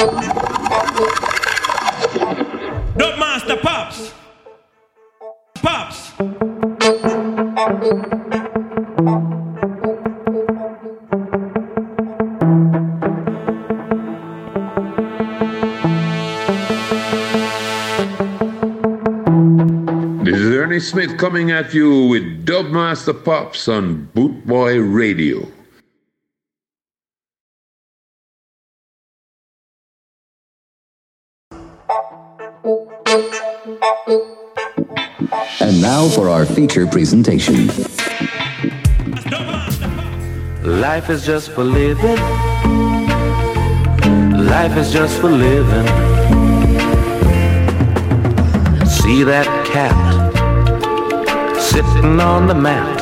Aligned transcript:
Dub 0.00 0.14
Master 3.18 3.56
Pops. 3.58 4.14
Pops. 5.56 6.12
This 20.24 20.34
is 20.34 20.54
Ernie 20.56 20.80
Smith 20.80 21.18
coming 21.18 21.50
at 21.50 21.74
you 21.74 22.06
with 22.06 22.46
Dubmaster 22.46 23.22
Pops 23.22 23.68
on 23.68 24.08
Bootboy 24.14 24.94
Radio. 24.94 25.59
Our 36.40 36.46
feature 36.46 36.86
presentation. 36.86 37.66
Life 40.62 41.10
is 41.10 41.26
just 41.26 41.50
for 41.50 41.62
living. 41.62 42.16
Life 44.46 44.74
is 44.78 44.90
just 44.90 45.20
for 45.20 45.30
living. 45.30 45.86
See 48.86 49.22
that 49.22 49.48
cat 49.66 49.92
sitting 51.60 52.18
on 52.18 52.46
the 52.46 52.54
mat, 52.54 53.00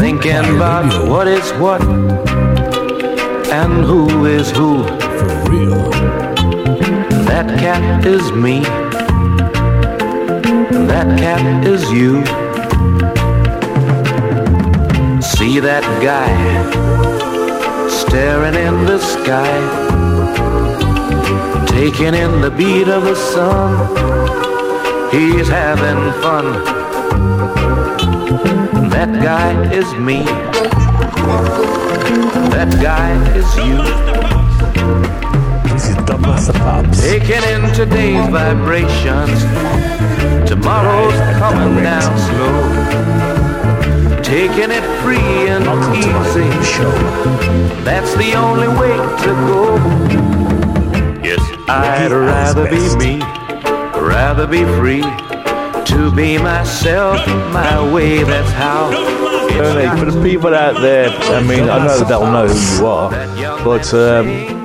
thinking 0.00 0.56
about 0.56 1.08
what 1.08 1.28
is 1.28 1.48
what 1.62 1.82
and 3.52 3.84
who 3.84 4.26
is 4.26 4.50
who. 4.50 4.82
For 5.18 5.30
real. 5.48 5.90
That 7.30 7.46
cat 7.60 8.04
is 8.04 8.32
me. 8.32 8.87
That 10.86 11.18
cat 11.18 11.66
is 11.66 11.82
you. 11.90 12.24
See 15.20 15.58
that 15.60 15.84
guy 16.02 16.30
staring 17.88 18.54
in 18.54 18.84
the 18.86 18.98
sky, 18.98 19.58
taking 21.66 22.14
in 22.14 22.40
the 22.40 22.50
beat 22.50 22.88
of 22.88 23.04
the 23.04 23.16
sun. 23.16 23.70
He's 25.10 25.48
having 25.48 26.12
fun. 26.22 26.46
That 28.90 29.10
guy 29.22 29.72
is 29.72 29.92
me. 29.94 30.24
That 32.54 32.70
guy 32.80 33.10
is 33.36 33.56
you. 33.56 35.27
This 36.08 36.48
is 36.48 36.56
Pops. 36.56 37.02
Taking 37.02 37.42
in 37.52 37.70
today's 37.74 38.26
vibrations. 38.30 39.42
Tomorrow's 40.48 41.12
coming 41.36 41.82
down 41.82 42.18
slow. 42.28 42.62
Taking 44.22 44.70
it 44.70 44.82
free 45.02 45.18
and 45.18 45.64
easy. 45.94 46.48
show. 46.64 46.90
That's 47.84 48.14
the 48.16 48.32
only 48.36 48.68
way 48.68 48.96
to 48.96 49.32
go. 49.44 49.76
Yes, 51.22 51.40
I'd 51.68 52.10
rather 52.10 52.70
be 52.70 52.96
me, 52.96 53.20
rather 54.00 54.46
be 54.46 54.64
free. 54.64 55.02
To 55.92 56.10
be 56.10 56.38
myself, 56.38 57.26
my 57.52 57.92
way, 57.92 58.22
that's 58.22 58.50
how. 58.52 58.90
For 59.98 60.10
the 60.10 60.22
people 60.22 60.54
out 60.54 60.80
there, 60.80 61.10
I 61.10 61.42
mean, 61.42 61.68
I 61.68 61.84
know 61.84 61.98
that 61.98 62.08
they'll 62.08 62.32
know 62.32 62.46
who 62.46 62.78
you 62.78 62.86
are, 62.86 63.64
but 63.64 63.92
um, 63.92 64.57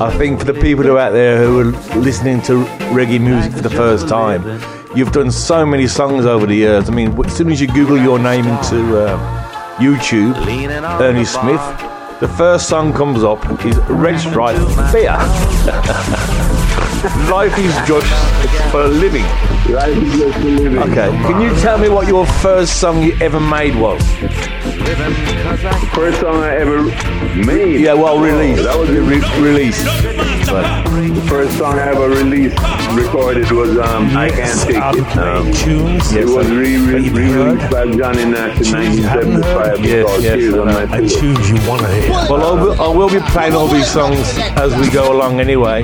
I 0.00 0.10
think 0.16 0.38
for 0.38 0.46
the 0.46 0.58
people 0.58 0.82
who 0.82 0.96
are 0.96 0.98
out 0.98 1.12
there 1.12 1.44
who 1.44 1.60
are 1.60 2.00
listening 2.00 2.40
to 2.42 2.64
reggae 2.94 3.20
music 3.20 3.52
for 3.52 3.60
the 3.60 3.68
first 3.68 4.08
time, 4.08 4.42
you've 4.96 5.12
done 5.12 5.30
so 5.30 5.66
many 5.66 5.86
songs 5.86 6.24
over 6.24 6.46
the 6.46 6.54
years. 6.54 6.88
I 6.88 6.94
mean, 6.94 7.22
as 7.22 7.36
soon 7.36 7.52
as 7.52 7.60
you 7.60 7.66
Google 7.66 7.98
your 7.98 8.18
name 8.18 8.46
into 8.46 8.98
uh, 8.98 9.76
YouTube, 9.76 10.34
Ernie 10.98 11.26
Smith, 11.26 11.60
the 12.18 12.28
first 12.28 12.66
song 12.66 12.94
comes 12.94 13.22
up 13.22 13.44
is 13.62 13.76
Red 13.90 14.18
Stripe 14.18 14.56
beer. 14.90 15.12
Life 17.30 17.58
is 17.58 17.74
just 17.86 18.06
for 18.70 18.70
for 18.70 18.88
living. 18.88 19.26
Okay, 20.78 21.10
can 21.10 21.42
you 21.42 21.54
tell 21.60 21.78
me 21.78 21.90
what 21.90 22.08
your 22.08 22.24
first 22.24 22.80
song 22.80 23.02
you 23.02 23.14
ever 23.20 23.38
made 23.38 23.76
was? 23.76 24.02
First 25.94 26.20
song 26.20 26.42
I 26.42 26.56
ever 26.56 26.90
made. 27.36 27.80
Yeah, 27.80 27.94
well, 27.94 28.18
released. 28.20 28.62
That 28.64 28.78
was 28.78 28.88
the 28.88 29.00
Re- 29.02 29.40
released. 29.40 29.84
Right. 30.50 30.86
The 31.14 31.20
first 31.28 31.56
song 31.58 31.78
I 31.78 31.88
ever 31.90 32.08
released, 32.08 32.56
recorded 32.94 33.50
was 33.52 33.78
um, 33.78 34.16
I 34.16 34.30
Can't 34.30 34.60
Take 34.60 34.76
It. 34.76 35.16
Um, 35.18 35.52
tunes. 35.52 36.12
it 36.12 36.26
was 36.26 36.48
re- 36.50 36.76
re- 36.76 37.08
released 37.08 37.70
by 37.70 37.84
Johnny 37.90 38.24
Nash 38.24 38.58
in 38.60 38.98
1975 39.04 39.84
Yes, 39.84 40.06
called 40.06 40.22
yes, 40.22 40.52
on 40.54 40.68
I 40.68 40.72
know. 40.72 40.86
My 40.86 40.96
Pillow. 40.98 41.08
tunes 41.08 41.50
you 41.50 41.68
want 41.68 41.82
to 41.82 41.88
hear. 41.92 42.10
Well, 42.10 42.42
I 42.58 42.62
will, 42.62 42.80
I 42.82 42.88
will 42.88 43.08
be 43.10 43.20
playing 43.30 43.54
all 43.54 43.68
these 43.68 43.86
songs 43.90 44.18
as 44.56 44.74
we 44.76 44.90
go 44.90 45.12
along 45.16 45.40
anyway. 45.40 45.82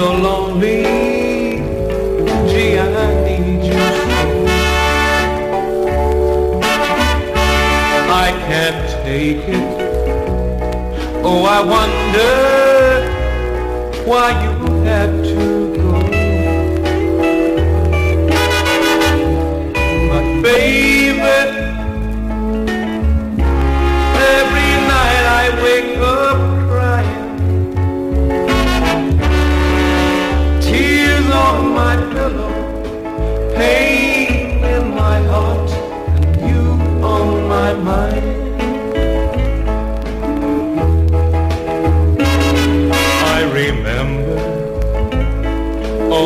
So 0.00 0.12
lonely. 0.12 0.82
Gee, 2.50 2.78
I 2.78 3.08
need 3.26 3.62
you. 3.68 3.82
I 8.24 8.28
can't 8.48 8.86
take 9.04 9.44
it. 9.58 9.68
Oh, 11.22 11.42
I 11.56 11.60
wonder 11.76 12.34
why 14.08 14.28
you 14.44 14.54
had 14.88 15.10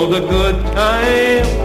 the 0.06 0.20
good 0.20 0.60
times 0.74 1.63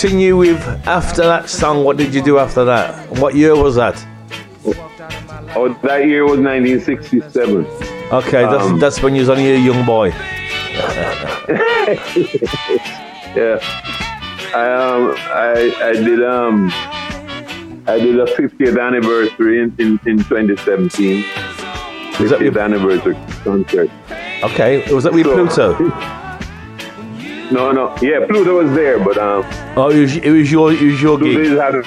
continue 0.00 0.36
with 0.36 0.60
after 0.86 1.22
that 1.22 1.48
song. 1.48 1.82
What 1.82 1.96
did 1.96 2.14
you 2.14 2.22
do 2.22 2.38
after 2.38 2.64
that? 2.64 3.10
What 3.18 3.34
year 3.34 3.56
was 3.60 3.74
that? 3.74 3.96
Oh, 5.56 5.76
that 5.82 6.06
year 6.06 6.22
was 6.22 6.38
1967. 6.38 7.66
Okay, 8.12 8.42
that's 8.42 8.64
Um, 8.64 8.78
that's 8.78 9.02
when 9.02 9.16
you 9.16 9.22
was 9.22 9.28
only 9.28 9.50
a 9.50 9.58
young 9.58 9.84
boy. 9.84 10.10
Yeah. 13.36 13.58
I 14.54 14.72
um 14.72 15.14
I 15.18 15.74
I 15.82 15.92
did 15.92 16.22
um 16.24 16.70
I 17.86 17.98
did 17.98 18.18
a 18.18 18.24
50th 18.24 18.80
anniversary 18.80 19.60
in, 19.62 19.74
in, 19.78 20.00
in 20.06 20.18
2017. 20.18 21.24
Was 22.20 22.30
that 22.30 22.40
50th 22.40 22.44
with, 22.44 22.56
anniversary 22.56 23.16
concert. 23.44 23.90
okay? 24.44 24.92
Was 24.94 25.04
that 25.04 25.12
with 25.12 25.26
So- 25.26 25.74
Pluto? 25.74 26.14
No, 27.50 27.72
no. 27.72 27.94
Yeah, 28.02 28.26
Pluto 28.26 28.62
was 28.62 28.72
there, 28.74 28.98
but 29.02 29.16
um 29.18 29.44
Oh, 29.76 29.88
it 29.90 30.00
was, 30.00 30.16
it 30.16 30.30
was 30.30 30.50
your 30.52 30.72
it 30.72 30.82
was 30.82 31.00
your 31.02 31.18
Pluto 31.18 31.42
gig. 31.42 31.58
had 31.58 31.74
a, 31.76 31.82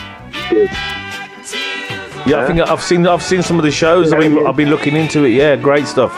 Yeah, 2.29 2.41
I 2.43 2.47
think 2.47 2.59
I've 2.61 2.81
seen 2.81 3.05
I've 3.07 3.23
seen 3.23 3.41
some 3.43 3.57
of 3.57 3.63
the 3.63 3.71
shows. 3.71 4.11
I've 4.13 4.19
been 4.19 4.45
I've 4.47 4.55
been 4.55 4.69
looking 4.69 4.95
into 4.95 5.23
it. 5.25 5.29
Yeah, 5.29 5.55
great 5.55 5.85
stuff. 5.87 6.13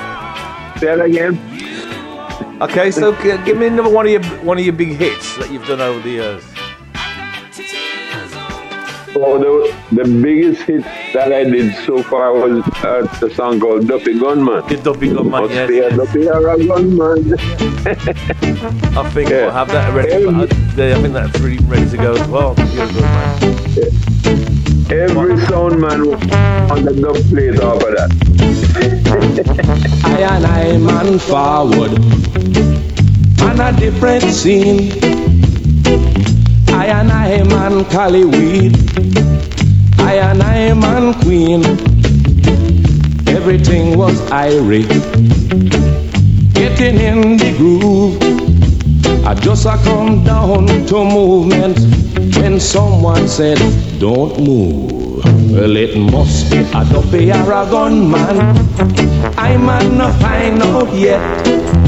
Say 0.80 0.88
that 0.96 1.02
again. 1.02 1.40
Okay, 2.62 2.92
so 2.92 3.12
give 3.44 3.58
me 3.58 3.68
another 3.68 3.90
one 3.90 4.06
of 4.06 4.12
your 4.12 4.24
one 4.44 4.58
of 4.58 4.64
your 4.64 4.74
big 4.74 4.90
hits 4.98 5.38
that 5.38 5.52
you've 5.52 5.66
done 5.68 5.82
over 5.82 6.00
the 6.02 6.10
years. 6.10 6.44
Oh, 9.16 9.38
the, 9.38 10.04
the 10.04 10.22
biggest 10.22 10.64
hit 10.64 10.82
that 11.14 11.32
I 11.32 11.44
did 11.44 11.76
so 11.86 12.02
far 12.02 12.34
was 12.34 12.64
uh, 12.84 13.06
the 13.20 13.30
song 13.36 13.60
called 13.60 13.88
Duppy 13.88 14.20
Gunman. 14.20 14.68
The 14.68 14.78
Duppy 14.78 15.10
Gunman, 15.14 15.30
Must 15.44 15.54
yes, 15.54 15.68
be 15.70 15.76
yes. 15.76 15.96
Duppy 15.98 16.28
or 16.30 16.50
a 16.50 16.66
gunman. 16.66 17.34
I 18.98 19.10
think 19.12 19.30
Yeah. 19.30 19.42
we'll 19.42 19.52
have 19.52 19.68
that 19.70 19.94
ready. 19.94 20.26
Um, 20.26 20.40
I, 20.42 20.44
I 20.44 20.46
think 21.02 21.14
that's 21.14 21.40
really 21.40 21.64
ready 21.66 21.88
to 21.92 21.98
go 21.98 22.14
as 22.16 22.28
well. 22.28 22.56
You're. 22.74 22.88
Every 24.92 25.38
sound 25.46 25.80
man 25.80 26.02
on 26.72 26.84
the 26.84 26.94
dub 27.00 27.16
plate 27.30 27.60
off 27.60 27.82
of 27.84 27.96
that. 27.96 28.10
I 30.06 30.08
and 30.22 30.46
I 30.46 30.78
man 30.78 31.20
forward 31.20 31.94
on 33.42 33.60
a 33.60 33.80
different 33.80 34.24
scene. 34.24 34.92
I 36.74 36.86
and 36.88 37.12
I 37.12 37.44
man 37.44 37.86
Cali 37.86 38.26
weed. 38.26 38.74
I 40.00 40.16
and 40.30 40.42
I 40.42 40.74
man 40.74 41.14
queen. 41.22 41.64
Everything 43.28 43.98
was 43.98 44.20
irie. 44.32 44.88
Getting 46.54 46.98
in 47.00 47.38
the 47.38 47.52
groove. 47.58 48.18
I 49.26 49.34
just 49.36 49.66
a 49.66 49.78
come 49.84 50.24
down 50.24 50.68
to 50.68 51.04
movement 51.06 51.78
when 52.38 52.60
someone 52.60 53.28
said, 53.28 53.58
Don't 54.00 54.40
move. 54.40 55.24
Well, 55.52 55.78
it 55.78 55.96
must 55.96 56.50
be 56.52 56.58
a 56.58 56.84
duppy 56.92 57.32
or 57.32 57.54
a. 57.54 58.14
I 59.38 59.56
might 59.58 59.90
not 59.92 60.20
find 60.20 60.62
out 60.62 60.92
yet. 60.94 61.83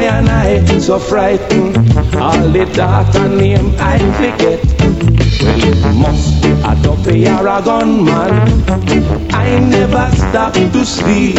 I 0.00 0.04
and 0.04 0.30
I 0.30 0.78
so 0.78 0.98
frightened. 0.98 1.76
All 2.16 2.48
the 2.48 2.64
data 2.72 3.28
name 3.28 3.74
I 3.78 3.98
forget. 4.16 4.64
Well, 5.42 5.60
it 5.68 5.94
must 5.94 6.42
be 6.42 6.48
a 6.52 6.74
duppy 6.80 7.28
or 7.28 7.46
a 7.46 7.60
gunman. 7.60 8.32
I 9.30 9.58
never 9.58 10.10
stopped 10.16 10.56
to 10.56 10.86
sleep. 10.86 11.36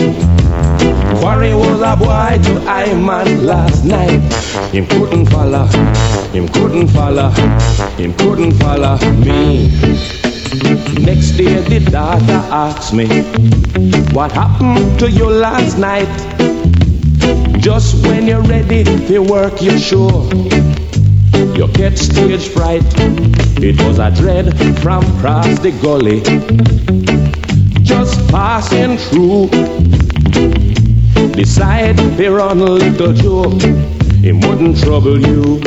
Quarry 1.18 1.56
was 1.56 1.82
a 1.82 1.96
boy 1.98 2.38
to 2.46 2.70
I 2.70 2.94
man 2.94 3.48
last 3.48 3.84
night. 3.84 4.22
Him 4.72 4.86
couldn't 4.86 5.26
follow, 5.32 5.66
him 6.30 6.48
couldn't 6.50 6.90
follow, 6.90 7.32
him 7.98 8.14
couldn't 8.14 8.52
follow 8.60 9.00
me. 9.26 9.70
Next 11.02 11.32
day 11.32 11.58
the 11.66 11.80
daughter 11.90 12.42
asked 12.54 12.94
me, 12.94 13.08
What 14.14 14.32
happened 14.34 15.00
to 15.00 15.10
you 15.10 15.26
last 15.32 15.80
night? 15.80 16.61
Just 17.60 18.06
when 18.06 18.28
you're 18.28 18.42
ready 18.42 18.84
to 18.84 19.20
work 19.20 19.62
your 19.62 19.78
show, 19.78 20.30
you 21.56 21.68
get 21.74 21.98
stage 21.98 22.48
fright. 22.50 22.84
It 23.62 23.80
was 23.84 24.00
a 24.00 24.10
dread 24.12 24.58
from 24.80 25.04
across 25.18 25.60
the 25.60 25.72
gully, 25.82 26.22
just 27.84 28.18
passing 28.30 28.98
through. 28.98 29.50
Decide 31.34 31.98
to 31.98 32.30
run 32.32 32.60
little 32.60 33.14
Joe, 33.14 33.52
it 34.24 34.34
wouldn't 34.46 34.80
trouble 34.80 35.20
you. 35.20 35.62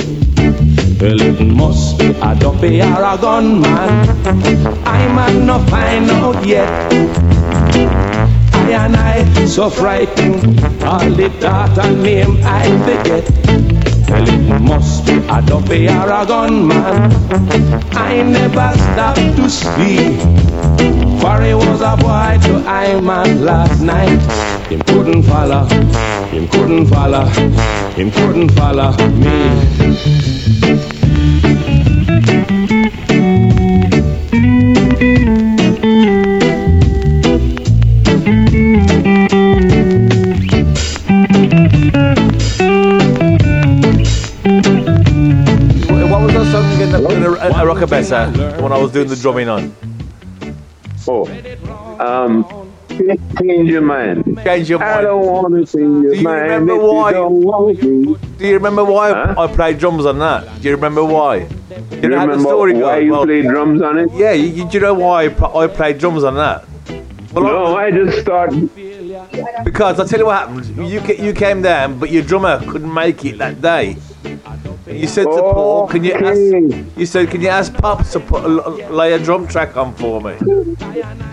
Well, 1.00 1.20
it 1.20 1.40
must 1.40 1.98
be 1.98 2.06
a 2.06 2.34
duppy 2.34 2.80
or 2.80 3.02
a 3.02 3.18
gunman. 3.20 3.66
I 4.86 5.08
might 5.12 5.38
not 5.44 5.68
find 5.68 6.10
out 6.10 6.46
yet. 6.46 8.03
And 8.72 8.96
I 8.96 9.46
so 9.46 9.70
frightened, 9.70 10.60
all 10.82 11.10
the 11.10 11.28
data 11.40 11.90
name 11.92 12.38
I 12.42 12.64
forget. 12.84 13.24
Well, 14.08 14.28
it 14.28 14.60
must 14.60 15.06
be 15.06 15.14
a 15.14 15.42
duppy 15.42 15.88
or 15.88 16.10
a 16.10 16.24
gunman. 16.26 17.12
I 17.96 18.22
never 18.22 18.72
stopped 18.78 19.36
to 19.36 19.48
speak. 19.50 20.20
For 21.20 21.40
he 21.40 21.54
was 21.54 21.80
a 21.80 21.96
boy 21.96 22.38
to 22.46 22.62
I 22.68 23.00
man 23.00 23.44
last 23.44 23.80
night. 23.80 24.20
Him 24.68 24.82
couldn't 24.82 25.22
follow, 25.22 25.64
him 26.28 26.48
couldn't 26.48 26.86
follow, 26.86 27.26
him 27.96 28.10
couldn't 28.10 28.50
follow 28.50 28.92
me. 29.08 30.93
In 47.92 48.12
a, 48.12 48.28
a 48.28 48.30
better 48.30 48.62
when 48.62 48.72
I 48.72 48.78
was 48.78 48.92
doing 48.92 49.08
the 49.08 49.16
drumming 49.16 49.48
on? 49.48 49.74
Oh, 51.06 51.26
um, 52.00 52.46
change 53.38 53.68
your 53.70 53.82
mind. 53.82 54.40
Change 54.44 54.70
your 54.70 54.78
mind. 54.78 54.90
I 54.90 55.02
don't 55.02 55.26
want 55.26 55.54
to 55.54 55.60
change 55.78 56.02
your 56.04 56.12
Do 56.12 56.16
you 56.18 56.22
mind 56.22 56.42
remember 56.42 56.76
why- 56.78 57.08
you 57.10 57.14
don't 57.14 57.42
want 57.42 57.82
me. 57.82 58.16
Do 58.38 58.46
you 58.46 58.54
remember 58.54 58.84
why 58.84 59.12
Huh? 59.12 59.34
I 59.38 59.46
played 59.48 59.78
drums 59.78 60.06
on 60.06 60.18
that? 60.20 60.60
Do 60.62 60.68
you 60.68 60.74
remember 60.74 61.04
why? 61.04 61.36
You 61.36 61.46
You 62.02 62.08
know 62.08 62.18
how 62.18 62.26
the 62.26 62.30
remember 62.32 62.42
story 62.48 62.74
why 62.74 62.98
you 62.98 63.12
Well, 63.12 63.24
play 63.24 63.42
drums 63.42 63.82
on 63.82 63.98
it? 63.98 64.10
Yeah, 64.14 64.32
you, 64.32 64.46
you, 64.46 64.64
do 64.68 64.78
you 64.78 64.80
know 64.80 64.94
why 64.94 65.24
I, 65.24 65.66
played 65.66 65.98
drums 65.98 66.24
on 66.24 66.34
that? 66.36 66.64
Well, 67.32 67.44
No, 67.44 67.76
I 67.76 67.90
just 67.90 68.24
thought. 68.26 68.50
Because 69.64 69.98
I 70.00 70.06
tell 70.06 70.18
you 70.20 70.26
what 70.26 70.38
happened. 70.48 70.90
You 70.90 71.00
you 71.18 71.32
came 71.32 71.62
down, 71.62 71.98
but 71.98 72.10
your 72.10 72.22
drummer 72.22 72.60
couldn't 72.70 72.92
make 72.92 73.24
it 73.24 73.38
that 73.38 73.60
day. 73.60 73.96
You 74.86 75.06
said 75.06 75.24
to 75.24 75.30
Paul, 75.30 75.84
oh, 75.84 75.86
"Can 75.90 76.04
you 76.04 76.12
ask?" 76.12 76.38
You 76.98 77.06
said, 77.06 77.30
"Can 77.30 77.40
you 77.40 77.48
ask 77.48 77.72
Pops 77.72 78.12
to 78.12 78.20
put 78.20 78.44
a, 78.44 78.48
lay 78.90 79.14
a 79.14 79.18
drum 79.18 79.46
track 79.48 79.76
on 79.76 79.94
for 79.94 80.20
me?" 80.20 80.34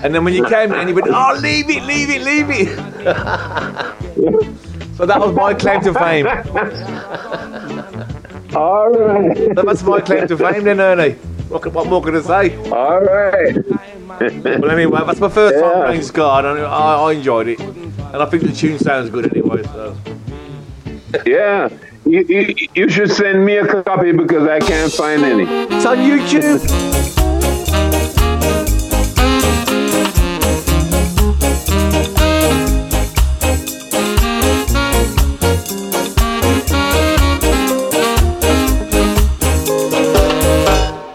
And 0.04 0.16
then 0.16 0.24
when 0.24 0.34
you 0.34 0.46
came 0.48 0.72
in, 0.74 0.88
he 0.88 0.94
went, 0.94 1.08
"Oh, 1.10 1.38
leave 1.40 1.70
it, 1.70 1.84
leave 1.84 2.10
it, 2.10 2.22
leave 2.22 2.50
it." 2.50 2.68
so 4.96 5.06
that 5.06 5.20
was 5.20 5.36
my 5.36 5.54
claim 5.54 5.82
to 5.82 5.94
fame. 5.94 6.26
All 8.56 8.90
right. 8.90 9.38
So 9.38 9.54
that's 9.64 9.84
my 9.84 10.00
claim 10.02 10.28
to 10.28 10.38
fame, 10.38 10.64
then, 10.64 10.80
Ernie. 10.80 11.16
What, 11.50 11.66
what 11.74 11.88
more 11.88 12.02
can 12.02 12.16
I 12.16 12.22
say? 12.22 12.56
All 12.72 13.02
right. 13.02 13.56
Well, 14.20 14.72
anyway, 14.72 15.02
that's 15.06 15.20
my 15.20 15.30
first 15.30 15.60
time 15.60 15.72
Yeah. 15.78 15.86
playing 15.86 16.02
ska, 16.04 16.24
and 16.40 16.48
I, 16.48 16.64
I 16.64 17.12
enjoyed 17.14 17.48
it. 17.50 17.60
And 17.60 18.22
I 18.24 18.26
think 18.28 18.44
the 18.44 18.54
tune 18.54 18.80
sounds 18.80 19.10
good 19.10 19.26
anyway. 19.36 19.64
So. 19.64 19.96
Yeah. 21.26 21.70
You, 22.12 22.26
you, 22.28 22.68
you 22.76 22.90
should 22.90 23.10
send 23.10 23.46
me 23.46 23.56
a 23.56 23.66
copy 23.66 24.12
because 24.12 24.46
I 24.46 24.60
can't 24.60 24.92
find 24.92 25.24
any. 25.24 25.46
It's 25.74 25.86
on 25.86 25.96
YouTube. 26.00 26.60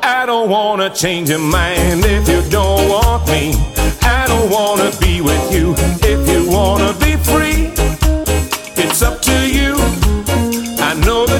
I 0.03 0.25
don't 0.25 0.49
wanna 0.49 0.89
change 0.95 1.29
your 1.29 1.41
mind 1.41 2.07
if 2.07 2.27
you 2.27 2.41
don't 2.49 2.89
want 2.89 3.29
me. 3.29 3.53
I 4.01 4.25
don't 4.27 4.49
wanna 4.49 4.91
be 4.99 5.06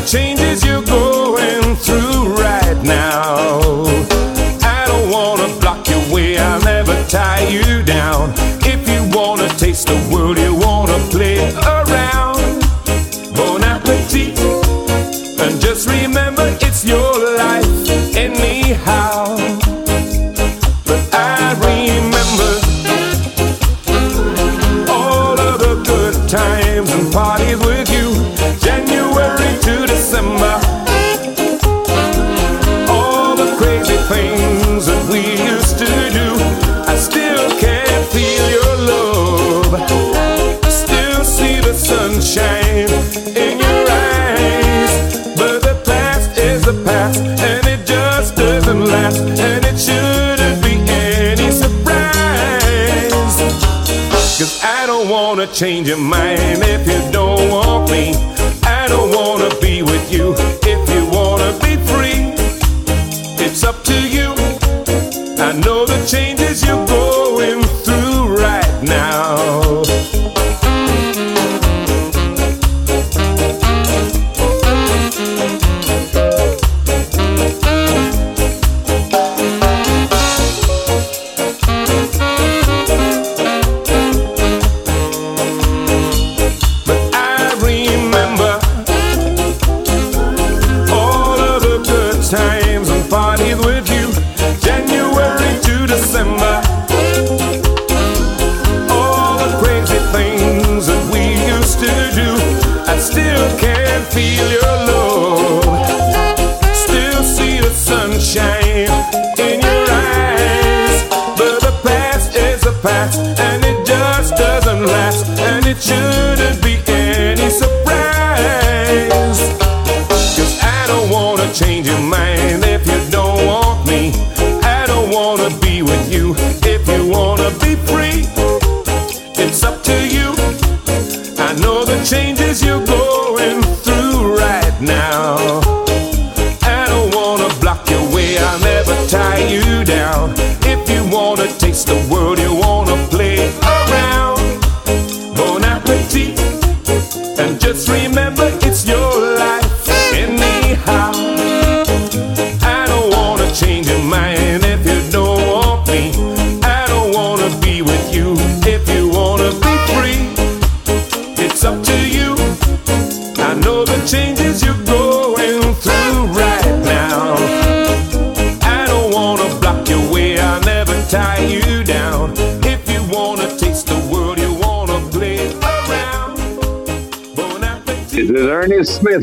changes 0.07 0.65
you're 0.65 0.83
going 0.83 1.06
change 55.57 55.89
your 55.89 55.97
mind 55.97 56.76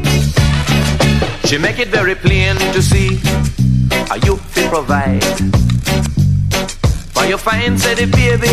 She 1.52 1.58
make 1.58 1.78
it 1.78 1.88
very 1.88 2.14
plain 2.14 2.56
to 2.72 2.80
see 2.80 3.16
how 4.08 4.14
you 4.24 4.38
feel 4.38 4.70
provide. 4.70 5.22
For 7.12 7.26
you 7.26 7.36
find 7.36 7.78
say 7.78 7.94
the 7.94 8.06
baby 8.06 8.48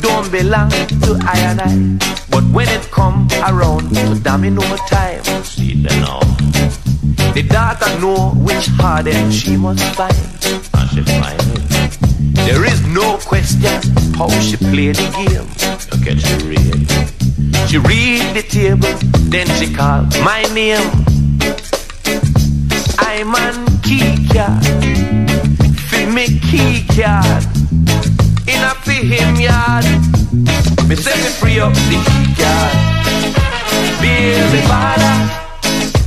don't 0.00 0.30
belong 0.30 0.70
to 0.70 1.18
I 1.26 1.38
and 1.40 1.60
I. 1.60 2.22
But 2.30 2.44
when 2.54 2.68
it 2.68 2.88
come 2.92 3.26
around 3.44 3.92
to 3.96 4.14
domino 4.22 4.60
time, 4.86 5.24
see 5.42 5.74
them 5.74 6.00
now. 6.02 6.20
The 7.34 7.42
daughter 7.50 7.90
know 7.98 8.30
which 8.36 8.68
harden 8.78 9.32
she 9.32 9.56
must 9.56 9.82
find. 9.96 10.14
And 10.78 10.88
she 10.88 11.02
find 11.02 11.42
it. 11.42 12.46
There 12.46 12.64
is 12.64 12.80
no 12.86 13.18
question 13.26 13.82
how 14.14 14.28
she 14.38 14.56
play 14.56 14.92
the 14.92 15.08
game. 15.18 15.50
Look 15.90 16.06
at 16.06 16.20
she 16.22 16.36
read. 16.46 17.68
She 17.68 17.78
read 17.78 18.36
the 18.36 18.44
table, 18.48 18.94
then 19.32 19.48
she 19.58 19.74
call 19.74 20.02
my 20.22 20.44
name. 20.54 21.21
I'm 23.14 23.34
on 23.34 23.66
key 23.82 24.16
card. 24.32 24.64
Fi 25.92 26.06
me 26.06 26.40
key 26.48 26.80
card. 26.96 27.44
In 28.48 28.60
a 28.64 28.72
fi 28.84 29.04
him 29.04 29.36
yard. 29.36 29.84
Me 30.88 30.96
say 30.96 31.12
me 31.20 31.30
free 31.36 31.60
up 31.60 31.74
the 31.92 31.98
key 32.08 32.26
card. 32.40 32.72
Baby 34.00 34.64
father. 34.64 35.16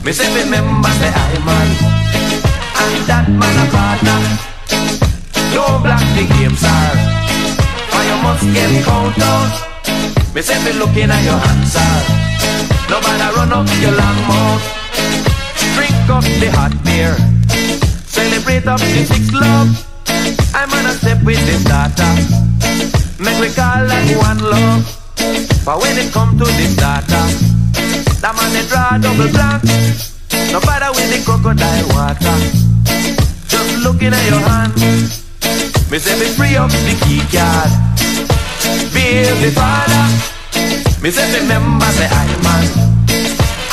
Me 0.04 0.12
say 0.12 0.34
me 0.34 0.50
member 0.50 0.90
say 0.98 1.14
I'm 1.14 1.46
on. 1.46 1.70
And 2.82 2.98
that 3.06 3.30
man 3.30 3.54
a 3.62 3.66
partner. 3.70 4.20
Don't 5.54 5.84
block 5.86 6.02
the 6.18 6.26
game, 6.26 6.58
sir. 6.58 6.90
Or 7.94 8.02
you 8.02 8.18
must 8.26 8.50
get 8.50 8.84
count 8.84 9.22
out. 9.22 9.54
Me 10.34 10.42
say 10.42 10.58
me 10.66 10.74
looking 10.80 11.12
at 11.14 11.22
your 11.22 11.38
hands, 11.38 11.70
sir. 11.70 11.94
Nobody 12.90 13.30
run 13.38 13.54
up 13.54 13.70
your 13.80 13.94
long 13.94 14.20
mouth. 14.26 14.86
Drink 15.76 16.10
up 16.10 16.24
the 16.40 16.50
hot 16.56 16.72
beer. 16.88 17.14
Celebrate 18.08 18.66
up 18.66 18.80
the 18.80 19.04
six 19.04 19.32
love. 19.36 19.70
I'm 20.56 20.72
on 20.72 20.86
a 20.88 20.94
step 20.96 21.22
with 21.24 21.40
this 21.46 21.64
data. 21.68 22.08
Make 23.20 23.40
we 23.44 23.52
call 23.52 23.84
that 23.84 24.08
one 24.16 24.40
love. 24.40 24.88
But 25.66 25.82
when 25.82 25.98
it 25.98 26.12
come 26.14 26.38
to 26.38 26.46
this 26.46 26.76
data, 26.76 27.22
that 28.24 28.34
man 28.40 28.50
they 28.56 28.64
draw 28.72 28.96
double 28.96 29.28
blank. 29.36 29.64
No 30.52 30.60
bother 30.64 30.96
with 30.96 31.12
the 31.12 31.20
crocodile 31.28 31.88
water. 31.92 32.38
Just 33.52 33.84
looking 33.84 34.14
at 34.16 34.24
your 34.32 34.40
hand. 34.40 34.74
Me 35.92 36.00
say 36.00 36.16
me 36.20 36.28
free 36.38 36.56
up 36.56 36.72
the 36.72 36.96
key 37.04 37.20
card. 37.28 37.72
Baby 38.96 39.52
father. 39.52 40.06
Me 41.02 41.12
say 41.12 41.28
remember 41.40 41.86
say 41.98 42.08
I 42.08 42.28
man. 42.46 42.66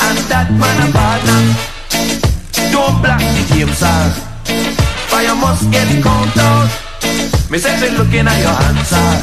And 0.03 0.17
that 0.27 0.51
man 0.51 0.89
a 0.89 0.91
partner. 0.91 1.72
Don't 2.73 2.97
block 3.03 3.21
the 3.21 3.43
game, 3.53 3.69
sir. 3.69 4.09
For 5.09 5.21
you 5.21 5.35
must 5.35 5.69
get 5.71 5.87
count 6.01 6.35
out. 6.37 6.69
Me 7.51 7.59
say 7.59 7.79
me 7.79 7.89
looking 7.95 8.25
at 8.25 8.39
your 8.41 8.49
hands, 8.49 8.87
sir. 8.89 9.21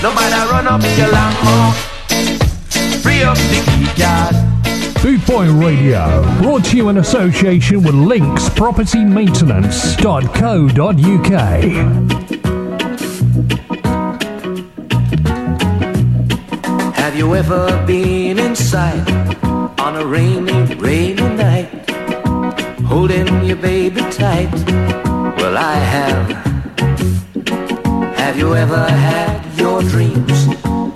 Nobody 0.00 0.40
run 0.52 0.68
up 0.68 0.80
your 0.96 1.08
long 1.10 1.34
mouth. 1.44 1.76
Free 3.02 3.24
up 3.24 3.36
the 3.36 3.60
key 3.66 3.88
card. 4.00 4.36
Boot 5.02 5.20
Boy 5.26 5.50
Radio, 5.50 6.22
brought 6.40 6.64
to 6.66 6.76
you 6.76 6.88
in 6.90 6.98
association 6.98 7.82
with 7.82 7.94
Links 7.94 8.48
Property 8.50 9.04
Maintenance.co.uk. 9.04 11.40
Have 16.94 17.16
you 17.16 17.34
ever 17.34 17.84
been 17.84 18.38
inside 18.38 19.10
on 19.80 19.96
a 19.96 20.04
rainy, 20.06 20.72
rainy 20.76 21.20
night? 21.34 21.79
Holding 22.90 23.44
your 23.44 23.56
baby 23.56 24.02
tight? 24.10 24.52
Well, 25.38 25.56
I 25.56 25.76
have. 25.94 26.26
Have 28.22 28.36
you 28.36 28.54
ever 28.54 28.84
had 29.08 29.40
your 29.58 29.80
dreams 29.82 30.38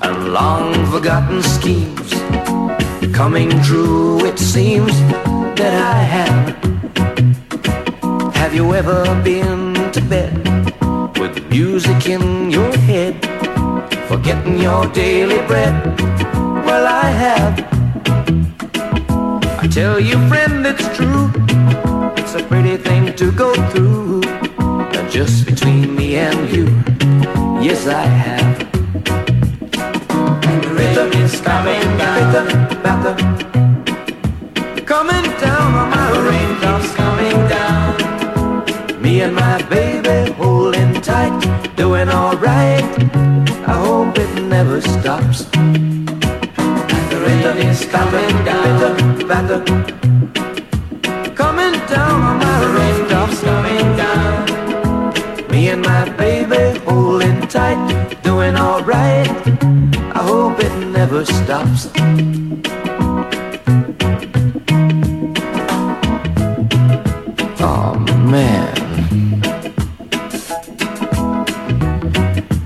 and 0.02 0.32
long 0.32 0.74
forgotten 0.92 1.42
schemes 1.42 2.10
coming 3.14 3.50
true? 3.62 4.24
It 4.26 4.38
seems 4.38 4.92
that 5.60 5.74
I 5.94 5.98
have. 6.16 6.44
Have 8.34 8.54
you 8.54 8.74
ever 8.74 8.98
been 9.22 9.74
to 9.92 10.00
bed 10.02 10.34
with 11.18 11.34
music 11.48 12.08
in 12.08 12.50
your 12.50 12.76
head? 12.88 13.14
forgetting 14.08 14.58
your 14.58 14.86
daily 14.88 15.44
bread. 15.46 15.74
Well, 16.66 16.86
I 16.86 17.06
have. 17.24 17.54
I 19.62 19.66
tell 19.66 19.98
you, 19.98 20.16
friend, 20.28 20.64
it's 20.66 20.86
true. 20.96 21.53
A 22.34 22.42
pretty 22.42 22.76
thing 22.76 23.14
to 23.14 23.30
go 23.30 23.54
through. 23.70 24.20
Just 25.08 25.46
between 25.46 25.94
me 25.94 26.16
and 26.16 26.50
you, 26.50 26.64
yes, 27.62 27.86
I 27.86 28.02
have. 28.02 28.60
And 30.42 30.64
the 30.64 30.70
rhythm 30.74 31.12
is 31.22 31.40
coming 31.40 31.80
down. 31.96 32.16
Rhythm, 32.18 32.48
rhythm, 32.82 33.16
coming 34.84 35.30
down 35.38 35.74
on 35.80 35.90
my 35.90 36.10
raindrops 36.28 36.92
coming 36.96 37.38
down. 37.48 37.94
Me 39.00 39.20
and 39.20 39.36
my 39.36 39.62
baby 39.68 40.32
holding 40.32 41.00
tight, 41.02 41.38
doing 41.76 42.08
alright. 42.08 42.82
I 43.64 43.74
hope 43.86 44.18
it 44.18 44.42
never 44.42 44.80
stops. 44.80 45.48
And 45.54 46.08
The 47.10 47.18
rhythm 47.24 47.58
is 47.58 47.84
coming 47.84 48.44
down, 48.44 48.64
rhythm, 49.28 49.28
coming 49.28 50.13
never 61.10 61.24
stops. 61.26 61.90
Oh 67.60 67.94
man. 68.34 68.72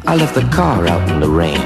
I 0.07 0.14
left 0.14 0.35
the 0.37 0.48
car 0.53 0.87
out 0.87 1.11
in 1.11 1.18
the 1.18 1.29
rain. 1.29 1.64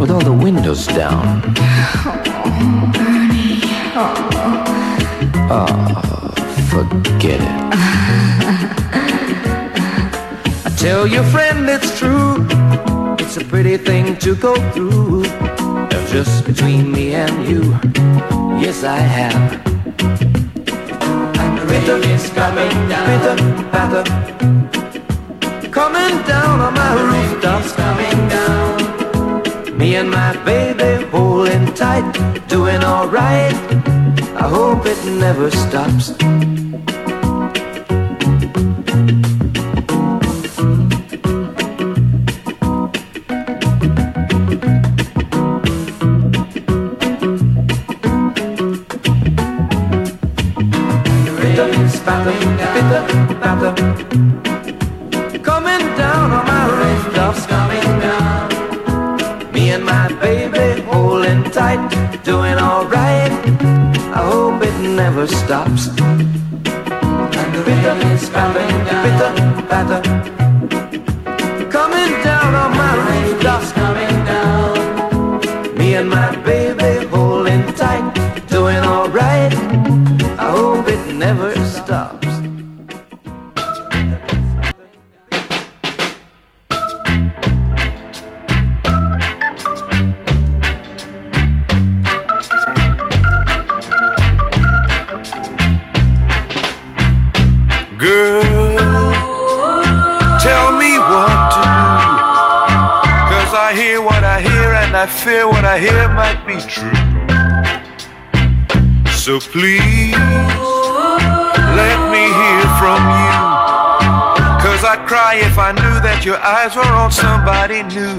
With 0.00 0.10
all 0.10 0.24
the 0.32 0.32
windows 0.32 0.88
down. 0.88 1.42
Oh, 3.94 4.14
oh 5.56 6.34
forget 6.72 7.40
it. 7.40 7.58
I 10.66 10.70
tell 10.76 11.06
your 11.06 11.22
friend 11.24 11.68
it's 11.68 11.96
true. 11.96 12.31
It's 13.34 13.40
a 13.40 13.48
pretty 13.48 13.78
thing 13.78 14.14
to 14.18 14.34
go 14.36 14.54
through. 14.72 15.24
Just 16.12 16.44
between 16.44 16.92
me 16.92 17.14
and 17.14 17.48
you, 17.48 17.62
yes 18.60 18.84
I 18.84 18.98
have. 18.98 19.52
And 21.40 21.56
the 21.56 21.64
rhythm 21.64 22.02
is 22.12 22.28
coming 22.28 22.68
down. 22.90 23.08
Rhythm, 23.08 23.40
rhythm 23.72 24.04
coming 25.72 26.22
down 26.26 26.60
on 26.60 26.74
my 26.74 26.92
rooftops, 27.08 27.72
coming 27.72 28.28
down. 28.28 29.78
Me 29.78 29.96
and 29.96 30.10
my 30.10 30.36
baby 30.44 31.02
holding 31.06 31.72
tight, 31.72 32.04
doing 32.48 32.84
alright. 32.84 33.56
I 34.36 34.46
hope 34.46 34.84
it 34.84 35.02
never 35.06 35.50
stops. 35.50 36.12
Bitter, 52.04 52.32
spatter, 52.32 52.36
bitter, 52.74 53.02
batter. 53.38 53.74
Coming 55.38 55.86
down 55.96 56.32
on 56.32 56.44
my 56.46 56.64
raindrops, 56.80 57.46
coming 57.46 58.00
down. 58.00 59.52
Me 59.52 59.70
and 59.70 59.84
my 59.84 60.08
baby 60.20 60.82
holding 60.82 61.44
tight, 61.44 61.80
doing 62.24 62.58
alright. 62.58 63.32
I 64.18 64.20
hope 64.30 64.62
it 64.64 64.76
never 64.80 65.28
stops. 65.28 65.88
And 65.98 67.54
the 67.54 67.62
bitter, 67.64 68.18
spatter, 68.18 68.66
bitter, 69.02 69.32
batter. 69.68 70.02
Coming 70.02 70.21
please, 109.52 110.16
let 111.76 111.98
me 112.08 112.24
hear 112.24 112.64
from 112.80 113.04
you. 113.04 113.36
Cause 114.64 114.80
I'd 114.80 115.04
cry 115.04 115.44
if 115.44 115.60
I 115.60 115.76
knew 115.76 115.96
that 116.00 116.24
your 116.24 116.40
eyes 116.40 116.72
were 116.72 116.88
on 116.88 117.12
somebody 117.12 117.84
new. 117.84 118.16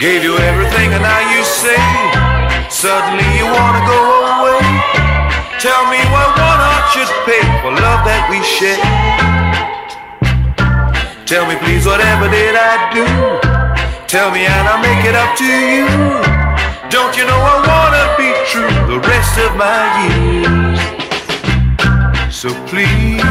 Gave 0.00 0.24
you 0.24 0.32
everything 0.40 0.96
and 0.96 1.04
now 1.04 1.20
you 1.28 1.44
say, 1.44 1.76
suddenly 2.72 3.28
you 3.36 3.44
wanna 3.52 3.84
go 3.84 4.00
away. 4.40 4.64
Tell 5.60 5.84
me 5.92 6.00
what 6.08 6.32
one 6.40 6.60
heart 6.64 6.88
should 6.96 7.12
pay 7.28 7.44
for 7.60 7.76
love 7.76 8.00
that 8.08 8.32
we 8.32 8.40
share. 8.40 8.80
Tell 11.28 11.44
me 11.44 11.60
please, 11.60 11.84
whatever 11.84 12.32
did 12.32 12.56
I 12.56 12.88
do? 12.96 13.04
Tell 14.08 14.32
me 14.32 14.48
and 14.48 14.64
I'll 14.64 14.80
make 14.80 15.04
it 15.04 15.14
up 15.14 15.36
to 15.36 15.44
you. 15.44 16.39
Don't 16.90 17.16
you 17.16 17.24
know 17.24 17.38
I 17.38 17.56
wanna 17.70 18.04
be 18.18 18.34
true 18.50 18.66
the 18.90 18.98
rest 19.06 19.38
of 19.38 19.54
my 19.54 19.78
years? 20.02 20.80
So 22.34 22.48
please, 22.66 23.22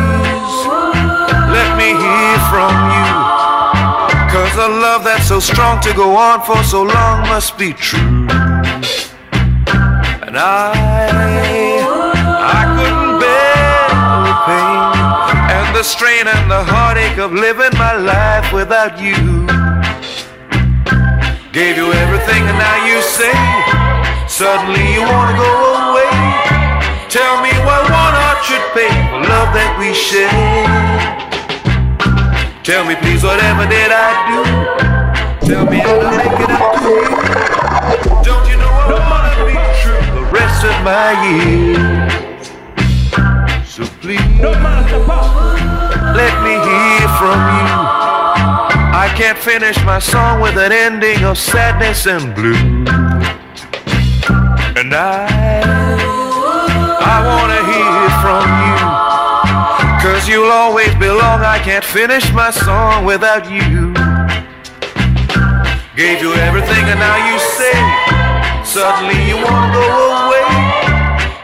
let 1.51 1.69
me 1.75 1.91
hear 1.91 2.37
from 2.47 2.71
you. 2.95 3.11
Cause 4.31 4.55
a 4.55 4.69
love 4.69 5.03
that's 5.03 5.27
so 5.27 5.41
strong 5.41 5.81
to 5.81 5.93
go 5.93 6.15
on 6.15 6.41
for 6.43 6.63
so 6.63 6.83
long 6.83 7.27
must 7.27 7.57
be 7.57 7.73
true. 7.73 8.27
And 10.23 10.37
I, 10.37 10.71
I 12.55 12.61
couldn't 12.79 13.19
bear 13.19 13.89
the 14.23 14.35
pain 14.47 14.95
and 15.51 15.75
the 15.75 15.83
strain 15.83 16.27
and 16.27 16.49
the 16.49 16.63
heartache 16.63 17.17
of 17.17 17.33
living 17.33 17.77
my 17.77 17.97
life 17.97 18.53
without 18.53 19.01
you. 19.01 19.58
Gave 21.51 21.77
you 21.77 21.91
everything 21.91 22.43
and 22.45 22.57
now 22.59 22.85
you 22.85 23.01
say, 23.01 23.33
suddenly 24.27 24.93
you 24.93 25.01
wanna 25.01 25.33
go 25.35 25.49
away. 25.89 26.13
Tell 27.09 27.41
me 27.41 27.49
what 27.65 27.89
one 27.89 28.13
heart 28.13 28.45
should 28.45 28.61
pay 28.77 28.93
for 29.09 29.17
love 29.25 29.49
that 29.57 29.73
we 29.81 29.89
share. 29.97 30.29
Tell 32.61 32.85
me 32.85 32.93
please, 33.01 33.23
whatever 33.23 33.65
did 33.65 33.89
I 33.89 34.13
do? 34.29 34.45
Tell 35.49 35.65
me 35.65 35.79
how 35.81 35.97
I'll 35.97 36.21
make 36.21 36.37
it 36.37 36.53
up 36.53 36.77
to 36.77 36.85
you. 36.85 37.17
Don't 38.21 38.45
you 38.45 38.57
know 38.61 38.69
I 38.69 39.01
wanna 39.09 39.33
be 39.49 39.57
true 39.81 39.97
the 40.21 40.29
rest 40.29 40.61
of 40.69 40.77
my 40.85 41.17
years? 41.33 42.13
So 43.65 43.89
please, 44.05 44.21
let 46.13 46.33
me 46.45 46.53
hear 46.61 47.09
from 47.17 47.41
you. 47.57 48.18
I 49.09 49.13
can't 49.21 49.39
finish 49.39 49.75
my 49.83 49.97
song 49.97 50.39
with 50.39 50.55
an 50.55 50.71
ending 50.71 51.25
of 51.25 51.37
sadness 51.37 52.05
and 52.05 52.33
blue. 52.35 52.53
And 54.79 54.93
I, 54.93 55.25
I 57.03 57.17
wanna 57.27 57.61
hear 57.73 58.05
from 58.21 58.45
you. 58.63 58.77
Cause 59.99 60.29
you'll 60.29 60.51
always 60.51 60.93
belong. 60.95 61.41
I 61.41 61.59
can't 61.59 61.83
finish 61.83 62.31
my 62.33 62.51
song 62.51 63.03
without 63.03 63.49
you. 63.51 63.93
Gave 65.97 66.21
you 66.21 66.31
everything 66.45 66.85
and 66.85 66.99
now 67.01 67.17
you 67.27 67.35
say, 67.57 67.75
suddenly 68.63 69.19
you 69.27 69.35
wanna 69.41 69.73
go 69.73 69.89
away. 70.21 70.47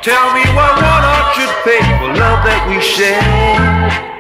Tell 0.06 0.32
me 0.38 0.46
why 0.54 0.70
one 0.70 1.04
heart 1.10 1.36
should 1.36 1.54
pay 1.66 1.82
for 1.98 2.14
love 2.14 2.46
that 2.46 2.62
we 2.70 2.80
share. 2.80 4.15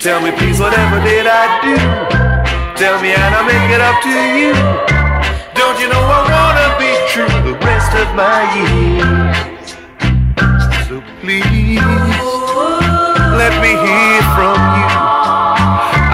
Tell 0.00 0.22
me 0.22 0.32
please, 0.32 0.58
whatever 0.58 0.96
did 1.04 1.26
I 1.28 1.60
do? 1.60 1.76
Tell 2.80 2.96
me 3.02 3.12
and 3.12 3.34
I'll 3.34 3.44
make 3.44 3.68
it 3.68 3.82
up 3.84 4.00
to 4.00 4.08
you. 4.08 4.56
Don't 5.52 5.78
you 5.78 5.92
know 5.92 6.00
I 6.00 6.24
wanna 6.24 6.72
be 6.80 6.88
true 7.12 7.28
the 7.44 7.52
rest 7.60 7.92
of 7.92 8.08
my 8.16 8.40
years? 8.56 9.36
So 10.88 11.04
please, 11.20 11.84
let 13.36 13.52
me 13.60 13.76
hear 13.76 14.22
from 14.32 14.56
you. 14.56 14.88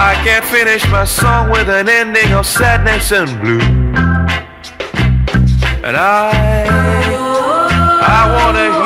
I 0.03 0.19
can't 0.21 0.43
finish 0.43 0.85
my 0.89 1.05
song 1.05 1.49
with 1.49 1.69
an 1.69 1.87
ending 1.87 2.33
of 2.33 2.45
sadness 2.45 3.13
and 3.13 3.39
blue. 3.39 3.61
And 5.87 5.95
I, 5.95 6.67
I 8.03 8.21
wanna 8.35 8.76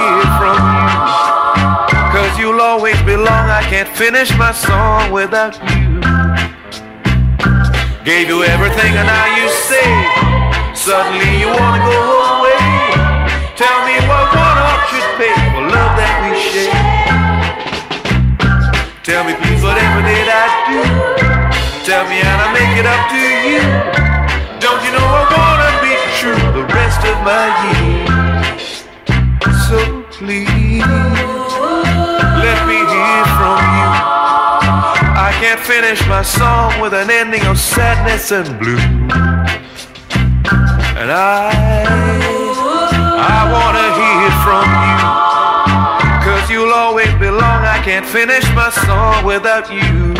finish 4.02 4.36
my 4.36 4.52
song 4.52 5.12
without 5.12 5.54
you. 5.70 6.02
Gave 8.04 8.30
you 8.34 8.42
everything 8.42 8.98
and 8.98 9.06
now 9.06 9.28
you 9.38 9.46
say, 9.70 9.90
suddenly 10.74 11.30
you 11.38 11.46
wanna 11.46 11.86
go 11.86 12.02
away. 12.34 12.66
Tell 13.62 13.80
me 13.86 13.94
what 14.10 14.26
one 14.34 14.58
heart 14.58 14.90
should 14.90 15.10
pay 15.22 15.36
for 15.54 15.62
love 15.70 15.94
that 16.02 16.16
we 16.26 16.34
share. 16.50 16.82
Tell 19.04 19.24
me 19.24 19.34
please, 19.38 19.62
whatever 19.62 20.02
did 20.02 20.28
I 20.34 20.46
do? 20.66 20.82
Tell 21.86 22.04
me 22.10 22.18
how 22.26 22.42
I'll 22.42 22.54
make 22.58 22.74
it 22.82 22.88
up 22.90 23.04
to 23.14 23.22
you. 23.46 23.81
Finish 35.92 36.08
my 36.08 36.22
song 36.22 36.80
with 36.80 36.94
an 36.94 37.10
ending 37.10 37.46
of 37.48 37.60
sadness 37.60 38.32
and 38.32 38.48
blue. 38.60 38.78
And 40.96 41.12
I, 41.12 41.52
I 43.20 43.40
wanna 43.52 43.88
hear 44.00 44.32
from 44.46 44.68
you. 44.88 45.00
Cause 46.24 46.50
you'll 46.50 46.72
always 46.74 47.14
belong. 47.16 47.66
I 47.66 47.82
can't 47.84 48.06
finish 48.06 48.46
my 48.56 48.70
song 48.70 49.26
without 49.26 49.70
you. 49.70 50.14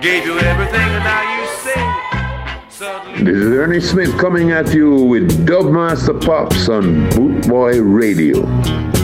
Gave 0.00 0.24
you 0.24 0.38
everything 0.38 0.88
and 0.94 1.02
now 1.02 1.22
you 1.34 1.44
say, 1.64 2.70
suddenly. 2.70 3.24
This 3.24 3.36
is 3.42 3.52
Ernie 3.54 3.80
Smith 3.80 4.16
coming 4.18 4.52
at 4.52 4.72
you 4.72 5.02
with 5.02 5.48
Dubmaster 5.48 6.24
Pops 6.24 6.68
on 6.68 7.10
Bootboy 7.10 7.80
Radio. 7.82 9.03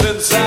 since 0.00 0.39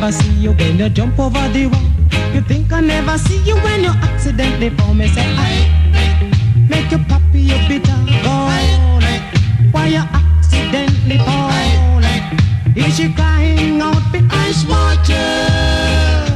never 0.00 0.12
see 0.12 0.30
you 0.34 0.52
when 0.52 0.78
you 0.78 0.88
jump 0.88 1.18
over 1.18 1.48
the 1.48 1.66
wall. 1.66 2.32
You 2.32 2.40
think 2.42 2.72
I 2.72 2.80
never 2.80 3.18
see 3.18 3.42
you 3.42 3.56
when 3.56 3.82
you 3.82 3.90
accidentally 3.90 4.70
fall 4.70 4.94
me. 4.94 5.08
Say, 5.08 5.24
I 5.26 6.68
make 6.68 6.90
you 6.92 6.98
puppy 6.98 7.50
a 7.50 7.58
bitter 7.66 7.98
gone. 8.22 9.02
Why 9.72 9.88
you 9.88 10.04
accidentally 10.20 11.18
fall? 11.18 11.50
Is 12.76 12.96
she 12.96 13.12
crying 13.12 13.80
out 13.82 14.02
because 14.12 14.64
water. 14.66 16.27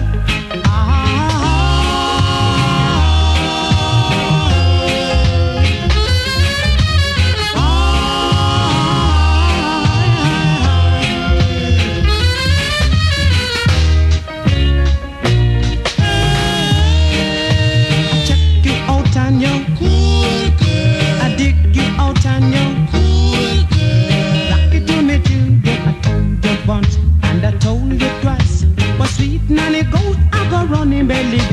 baile 31.23 31.52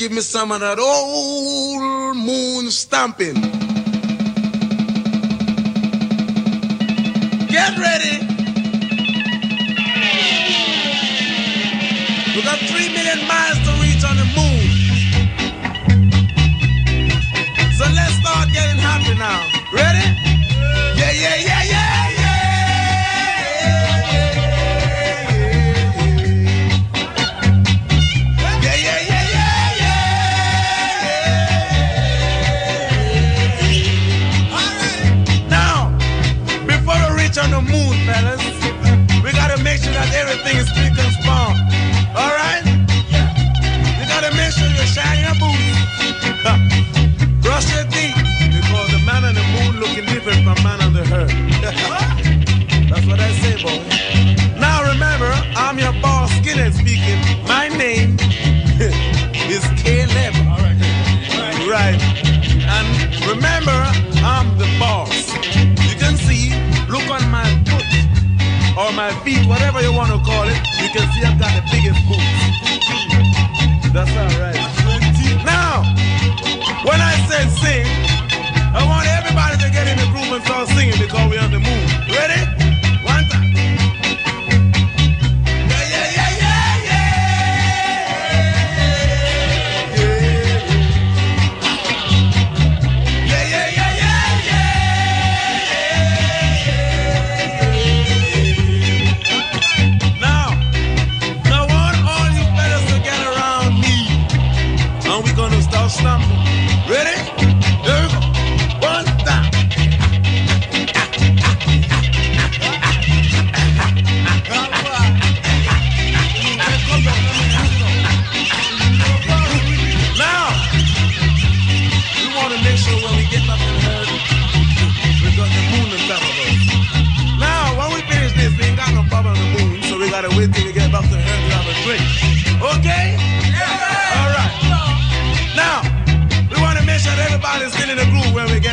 give 0.00 0.12
me 0.12 0.22
some 0.22 0.50
of 0.50 0.60
that 0.60 0.78
old 0.78 2.16
moon 2.16 2.70
stomping. 2.70 3.34
Get 7.48 7.76
ready. 7.76 8.16
We 12.34 12.40
got 12.40 12.58
three 12.70 12.88
million 12.94 13.28
miles 13.28 13.69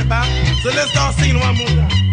So 0.08 0.70
let's 0.70 0.91
start 0.91 1.16
singing 1.16 1.39
one 1.39 1.58
more. 1.58 2.07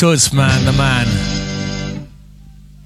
Toots, 0.00 0.32
man, 0.32 0.64
the 0.64 0.72
man. 0.72 1.06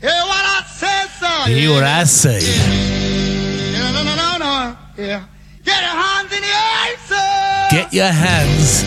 Hear 0.01 0.11
what 0.11 0.45
I 0.45 0.65
say, 0.67 1.07
son. 1.21 1.49
Hear 1.49 1.71
what 1.71 1.85
I 1.85 2.03
say. 2.03 2.41
Yeah. 2.43 3.93
No, 3.93 4.03
no, 4.03 4.17
no, 4.17 4.39
no, 4.39 4.77
Yeah. 4.99 5.25
Get 5.65 5.81
your 5.81 5.95
hands 6.03 6.33
in 6.33 6.43
the 6.43 6.49
air, 6.49 6.97
sir. 7.07 7.69
Get 7.71 7.93
your 7.93 8.09
hands 8.09 8.83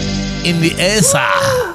in 0.45 0.59
the 0.59 0.75
air, 0.77 1.01
sir. 1.01 1.66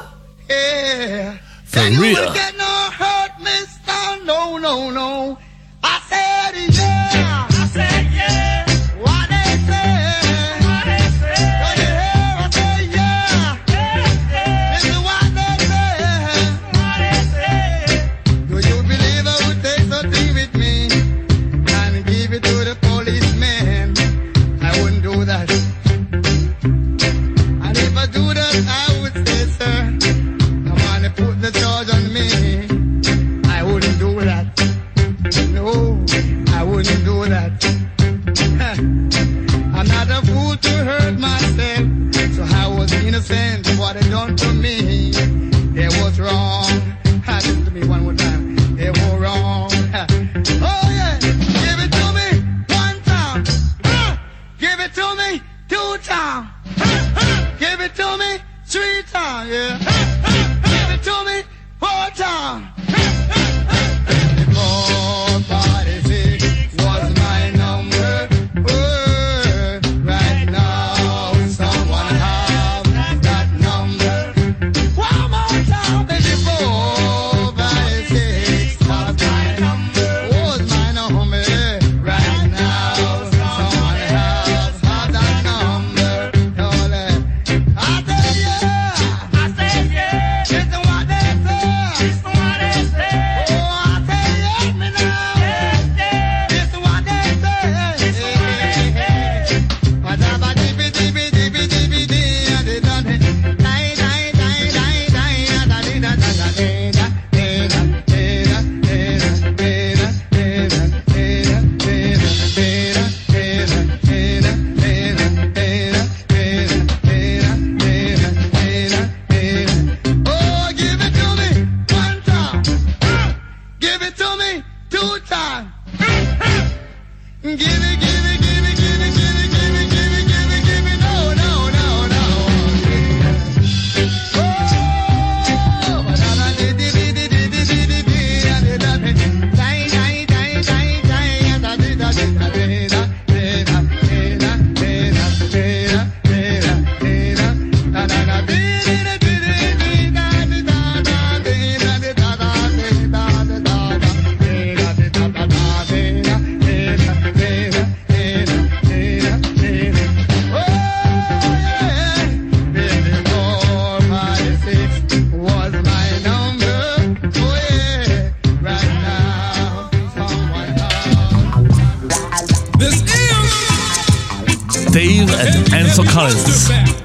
Ansel 175.92 176.06
Collins. 176.06 177.01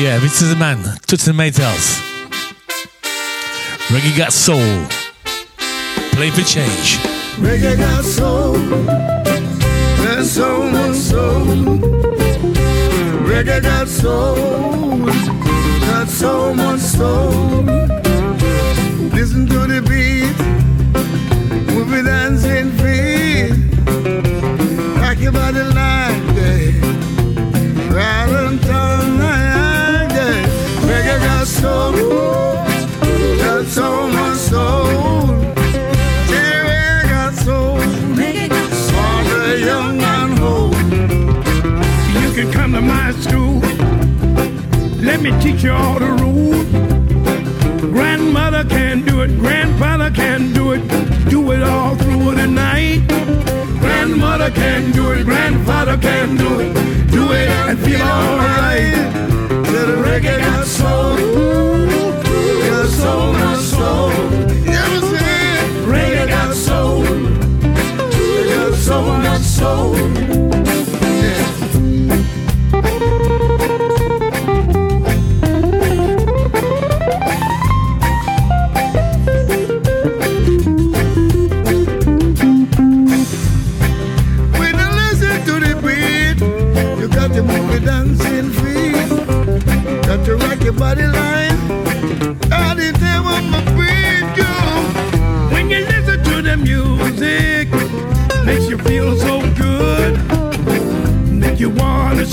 Yeah, 0.00 0.18
this 0.18 0.40
is 0.40 0.48
the 0.48 0.56
man, 0.56 0.78
Toots 1.06 1.26
and 1.26 1.38
Maytals. 1.38 2.00
Reggae 3.92 4.16
got 4.16 4.32
soul. 4.32 4.86
Play 6.12 6.30
for 6.30 6.40
change. 6.40 6.96
Reggae 7.36 7.76
got 7.76 8.02
soul, 8.02 8.54
got 10.02 10.24
so 10.24 10.62
much 10.70 10.96
soul. 10.96 11.44
Reggae 13.28 13.60
got 13.62 13.88
soul, 13.88 15.04
got 15.04 16.08
so 16.08 16.54
much 16.54 16.80
soul. 16.80 17.62
Listen 19.12 19.46
to 19.48 19.66
the 19.66 19.82
beat, 19.82 20.38
move 21.74 21.92
it 21.92 22.04
dancing 22.04 22.70
feet. 22.80 23.52
Rock 24.98 25.18
your 25.20 25.32
body 25.32 25.60
like 25.60 26.34
that. 26.36 26.70
Valentine 27.92 28.69
soul, 31.60 31.92
got 33.42 33.66
so 33.66 34.08
much 34.08 34.38
soul. 34.38 35.26
Reggae 36.30 37.02
got 37.12 37.32
soul, 37.34 37.78
the 39.42 39.54
young 39.70 40.00
and 40.00 40.38
old. 40.40 40.74
You 42.22 42.30
can 42.36 42.48
come 42.52 42.72
to 42.72 42.80
my 42.80 43.12
school. 43.24 43.60
Let 45.08 45.20
me 45.20 45.30
teach 45.42 45.62
you 45.64 45.72
all 45.72 45.98
the 45.98 46.12
rules. 46.22 46.68
Grandmother 47.96 48.64
can 48.64 49.04
do 49.04 49.22
it, 49.22 49.30
grandfather 49.38 50.10
can 50.10 50.52
do 50.52 50.72
it. 50.72 50.82
Do 51.28 51.52
it 51.52 51.62
all 51.62 51.94
through 51.96 52.34
the 52.40 52.46
night. 52.46 53.00
Grandmother 53.80 54.50
can 54.50 54.92
do 54.92 55.12
it, 55.12 55.24
grandfather 55.24 55.96
can 55.98 56.36
do 56.36 56.60
it. 56.60 56.72
Do 57.10 57.32
it 57.32 57.48
and 57.48 57.78
feel 57.80 58.02
alright. 58.02 58.94
The 59.72 59.96
reggae 60.04 60.38
got 60.38 60.66
soul, 60.66 61.16
so 62.88 63.32
much 63.32 63.58
soul. 63.58 64.10
You 64.64 65.00
see 65.00 65.24
it? 65.26 66.28
Got 66.28 66.54
soul, 66.54 67.02
got 67.02 68.74
so 68.74 69.02
much 69.02 69.42
soul. 69.42 70.79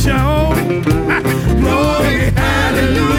shown. 0.07 0.81
Glory, 1.59 2.31
hallelujah. 2.31 3.16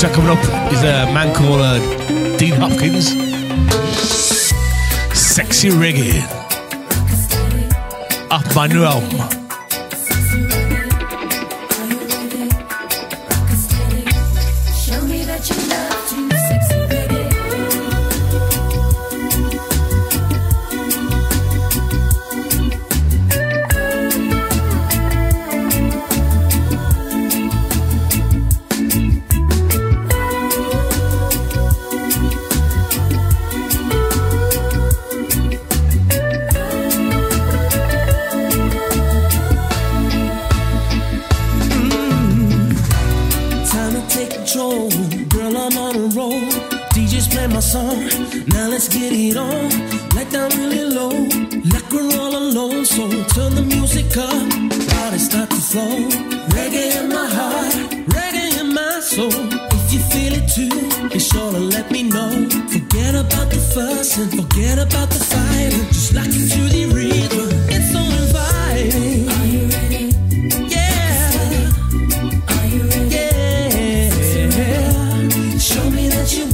track 0.00 0.14
coming 0.14 0.30
up 0.30 0.72
is 0.72 0.80
a 0.80 1.12
man 1.12 1.34
called 1.34 1.60
uh, 1.60 1.78
Dean 2.38 2.54
Hopkins. 2.54 3.08
Sexy 5.12 5.68
Reggae. 5.68 6.22
Off 8.30 8.56
my 8.56 8.66
new 8.66 8.82
album. 8.82 9.39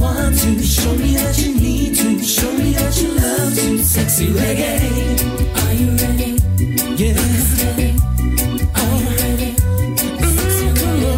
want 0.07 0.39
to. 0.39 0.63
Show 0.63 0.93
me 0.95 1.15
that 1.15 1.37
you 1.39 1.53
need 1.55 1.95
to. 1.95 2.23
Show 2.23 2.51
me 2.53 2.73
that 2.73 2.93
you 3.01 3.09
love 3.21 3.53
to. 3.55 3.83
Sexy 3.83 4.27
reggae. 4.27 4.79
Are 5.61 5.73
you 5.73 5.89
ready? 6.01 6.31
Yeah. 7.01 7.17
Are 8.81 8.95
you 9.01 9.09
ready? 9.21 9.51
Sexy 10.37 10.67
reggae. 10.79 11.17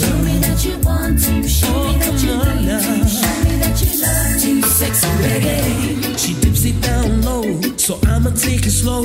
Show 0.00 0.18
me 0.26 0.34
that 0.44 0.58
you 0.64 0.74
want 0.86 1.16
to. 1.24 1.48
Show 1.48 1.78
me 1.86 1.92
that 2.02 2.16
you 2.24 2.32
oh, 2.32 2.44
need 2.56 2.68
to. 2.68 3.08
Show 3.18 3.36
me 3.46 3.54
that 3.62 3.76
you 3.82 3.92
love 4.04 4.34
to. 4.42 4.50
Sexy 4.78 5.08
reggae. 5.24 6.18
She 6.18 6.32
dips 6.40 6.64
it 6.64 6.80
down 6.82 7.22
low, 7.22 7.60
so 7.76 7.98
I'ma 8.06 8.30
take 8.30 8.66
it 8.66 8.70
slow. 8.82 9.04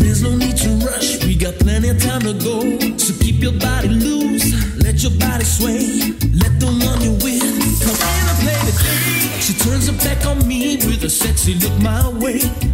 There's 0.00 0.22
no 0.22 0.36
need 0.36 0.56
to 0.58 0.70
rush. 0.86 1.24
We 1.24 1.34
got 1.36 1.54
plenty 1.58 1.88
of 1.88 1.98
time 2.02 2.22
to 2.22 2.34
go. 2.34 2.58
So 2.98 3.14
keep 3.22 3.40
your 3.42 3.52
body 3.52 3.88
loose. 3.88 4.46
Let 4.82 5.02
your 5.02 5.12
body 5.18 5.44
sway 5.44 6.29
sexy 11.20 11.52
look 11.54 11.82
my 11.82 12.08
way. 12.18 12.69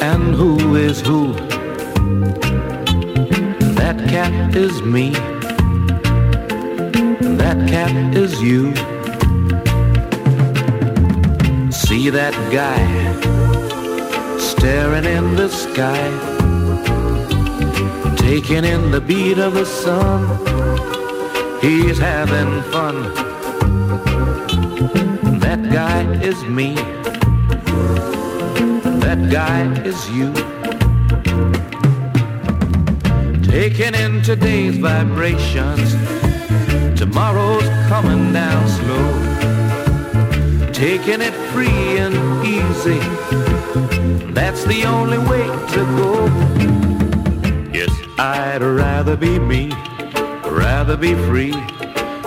And 0.00 0.34
who 0.34 0.76
is 0.76 1.00
who. 1.00 1.32
That 3.74 3.98
cat 4.08 4.54
is 4.54 4.80
me. 4.82 5.10
That 7.36 7.58
cat 7.68 8.14
is 8.14 8.40
you. 8.40 8.74
See 11.72 12.10
that 12.10 12.34
guy 12.52 12.80
staring 14.38 15.04
in 15.04 15.34
the 15.34 15.48
sky, 15.48 16.08
taking 18.16 18.64
in 18.64 18.90
the 18.90 19.00
beat 19.00 19.38
of 19.38 19.54
the 19.54 19.66
sun. 19.66 20.20
He's 21.60 21.98
having 21.98 22.62
fun. 22.70 22.96
That 25.40 25.60
guy 25.72 26.02
is 26.22 26.42
me. 26.44 26.97
Guy 29.30 29.70
is 29.84 30.10
you. 30.10 30.32
Taking 33.42 33.94
in 33.94 34.22
today's 34.22 34.78
vibrations. 34.78 35.92
Tomorrow's 36.98 37.68
coming 37.88 38.32
down 38.32 38.66
slow. 38.68 39.12
Taking 40.72 41.20
it 41.20 41.34
free 41.52 41.98
and 41.98 42.14
easy. 42.42 43.00
That's 44.32 44.64
the 44.64 44.84
only 44.86 45.18
way 45.18 45.46
to 45.74 45.84
go. 45.98 46.24
Yes, 47.70 47.90
I'd 48.18 48.62
rather 48.62 49.14
be 49.14 49.38
me, 49.38 49.68
rather 50.50 50.96
be 50.96 51.12
free. 51.26 51.52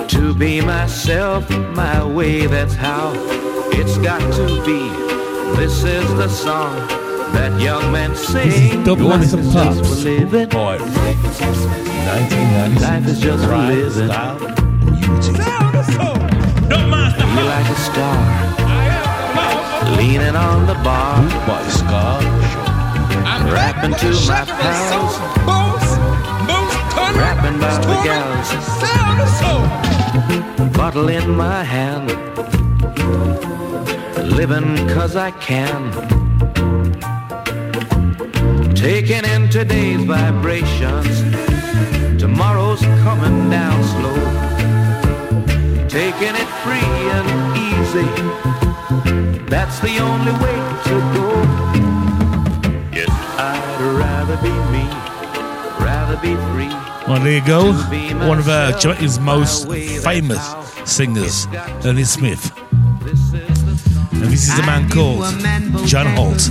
To 0.09 0.35
be 0.35 0.61
myself, 0.61 1.49
my 1.49 2.05
way, 2.05 2.45
that's 2.45 2.75
how 2.75 3.13
it's 3.71 3.97
got 3.97 4.21
to 4.35 4.63
be. 4.63 5.00
This 5.55 5.83
is 5.83 6.07
the 6.15 6.27
song 6.29 6.75
that 7.33 7.59
young 7.61 7.91
men 7.91 8.15
sing. 8.15 8.83
Double 8.83 9.07
Life 9.07 9.23
is 9.23 9.31
just 9.31 9.53
Pops. 9.53 9.79
for 9.79 9.95
living. 10.09 10.49
Boy. 10.49 10.77
Life 10.77 11.25
is 11.25 11.39
just 13.19 13.45
for 13.45 13.57
living. 13.57 14.11
Feel 17.31 17.45
like 17.45 17.69
a 17.69 17.75
star, 17.87 18.17
leaning 19.97 20.35
on 20.35 20.65
the 20.67 20.75
bar. 20.83 21.21
By 21.47 21.61
Scar. 21.69 22.21
Rapping 23.53 23.93
to 23.95 24.09
my 24.27 24.45
pals, 24.45 25.15
rapping 27.17 27.55
about 27.57 27.81
the 27.89 27.95
gals. 28.03 28.49
Bottle 30.77 31.09
in 31.09 31.29
my 31.35 31.63
hand, 31.63 32.09
living 34.31 34.75
cause 34.89 35.15
I 35.15 35.31
can. 35.31 35.91
Taking 38.73 39.25
in 39.25 39.49
today's 39.49 40.03
vibrations, 40.03 41.21
tomorrow's 42.19 42.81
coming 43.03 43.49
down 43.49 43.83
slow. 43.83 44.15
Taking 45.87 46.35
it 46.35 46.49
free 46.63 46.93
and 47.17 47.27
easy, 47.67 48.07
that's 49.45 49.79
the 49.79 49.97
only 49.99 50.31
way 50.43 50.57
to 50.87 50.95
go. 51.15 51.27
Yes, 52.93 53.09
I'd 53.37 53.81
rather 53.97 54.37
be 54.37 54.53
me, 54.71 54.85
rather 55.85 56.17
be 56.17 56.35
free. 56.53 56.73
Well, 57.07 57.21
there 57.21 57.33
you 57.33 57.45
go. 57.45 57.73
One 58.27 58.39
of 58.39 58.47
uh, 58.47 58.77
Jamaica's 58.79 59.19
most 59.19 59.67
famous 60.03 60.55
singers, 60.85 61.47
Ernie 61.83 62.03
Smith. 62.03 62.60
This 64.41 64.53
is 64.53 64.59
a 64.59 64.65
man 64.65 64.89
called 64.89 65.21
John 65.85 66.07
Holt. 66.15 66.41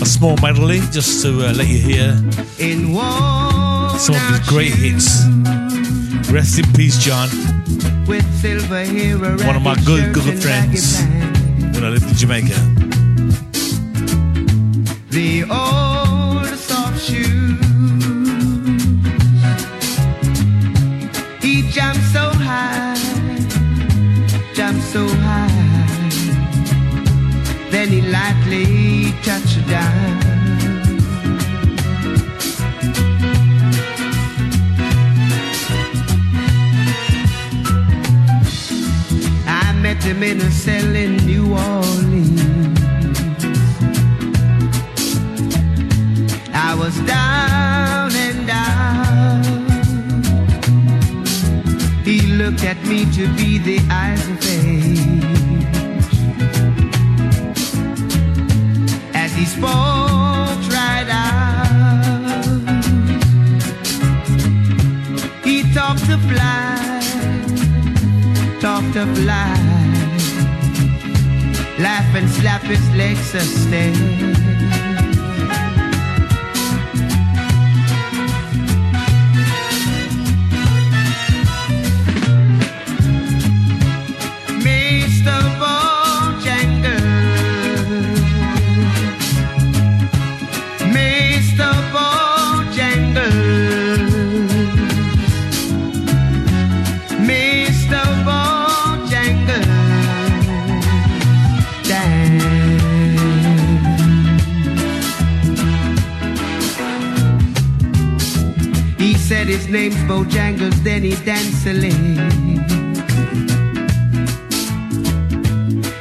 A 0.00 0.06
small 0.06 0.34
medley 0.38 0.80
just 0.90 1.22
to 1.24 1.46
uh, 1.46 1.52
let 1.52 1.68
you 1.68 1.76
hear 1.76 2.16
some 3.98 4.14
of 4.14 4.22
his 4.30 4.48
great 4.48 4.72
hits. 4.72 5.26
Rest 6.32 6.58
in 6.58 6.72
peace, 6.72 6.96
John. 6.96 7.28
with 8.06 8.24
silver 8.40 8.82
hair 8.82 9.18
One 9.18 9.56
of 9.56 9.62
my 9.62 9.74
good, 9.84 10.14
good 10.14 10.42
friends 10.42 11.02
when 11.74 11.84
I 11.84 11.90
lived 11.90 12.08
in 12.08 12.14
Jamaica. 12.14 12.56
In 40.22 40.40
a 40.40 40.50
cell 40.52 40.94
in 40.94 41.16
New 41.26 41.52
Orleans. 41.52 42.78
I 46.54 46.74
was 46.78 46.96
down 47.00 48.12
and 48.26 48.48
out. 48.48 49.44
He 52.04 52.20
looked 52.40 52.64
at 52.64 52.80
me 52.86 53.04
to 53.16 53.26
be 53.36 53.58
the 53.58 53.80
eyes 53.90 54.26
of 54.28 54.38
age. 54.46 55.00
As 59.12 59.34
he 59.34 59.44
spoke 59.44 60.62
right 60.78 61.08
out. 61.10 62.46
He 65.44 65.64
talked 65.74 66.08
of 66.08 66.24
life, 66.30 67.10
talked 68.60 68.96
of 68.96 69.18
life. 69.24 69.61
Laugh 71.82 72.14
and 72.14 72.30
slap 72.30 72.62
his 72.62 72.88
legs 72.94 73.34
a 73.34 73.40
stay. 73.40 74.51
His 109.52 109.68
name's 109.68 110.02
Bojangles, 110.08 110.82
then 110.82 111.02
he 111.02 111.14
danced 111.26 111.66
a 111.66 111.74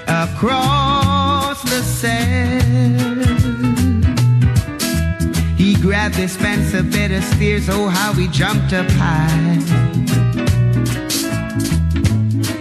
across 0.08 1.62
the 1.64 1.82
sand. 1.84 3.26
He 5.58 5.76
grabbed 5.76 6.16
his 6.16 6.32
Spencer 6.32 6.82
better 6.82 7.22
steers, 7.22 7.68
oh 7.70 7.90
how 7.90 8.14
he 8.14 8.30
jumped 8.30 8.72
up 8.72 8.90
high. 8.92 9.60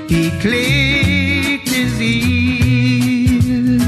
He 0.09 0.31
clicked 0.43 1.69
his 1.69 1.97
heels. 1.99 3.83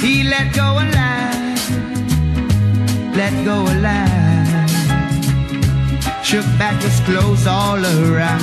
He 0.00 0.22
let 0.22 0.54
go 0.54 0.78
a 0.82 0.84
lie, 0.96 1.54
let 3.14 3.44
go 3.44 3.56
a 3.62 3.74
lie. 3.82 4.27
Shook 6.28 6.44
back 6.58 6.82
his 6.82 7.00
clothes 7.06 7.46
all 7.46 7.78
around. 7.78 8.42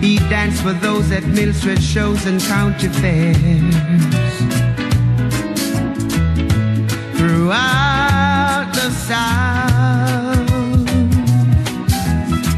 He 0.00 0.18
danced 0.28 0.62
for 0.64 0.72
those 0.72 1.12
at 1.12 1.22
Milford 1.26 1.80
shows 1.80 2.26
and 2.26 2.40
county 2.40 2.88
fairs. 2.88 3.36
Throughout 7.16 8.72
the 8.74 8.90
South, 8.90 10.48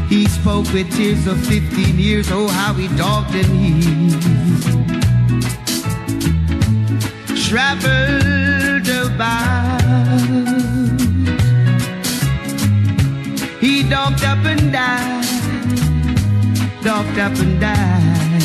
he 0.09 0.25
spoke 0.25 0.73
with 0.73 0.91
tears 0.95 1.27
of 1.27 1.39
15 1.45 1.99
years. 1.99 2.31
Oh, 2.31 2.47
how 2.47 2.73
he 2.73 2.87
dogged 2.97 3.35
and 3.35 3.45
he 3.45 4.80
traveled 7.51 8.87
about. 9.05 9.81
He 13.59 13.83
dogged 13.89 14.23
up 14.23 14.45
and 14.45 14.71
died 14.71 15.21
docked 16.83 17.17
up 17.19 17.37
and 17.37 17.59
died. 17.61 18.43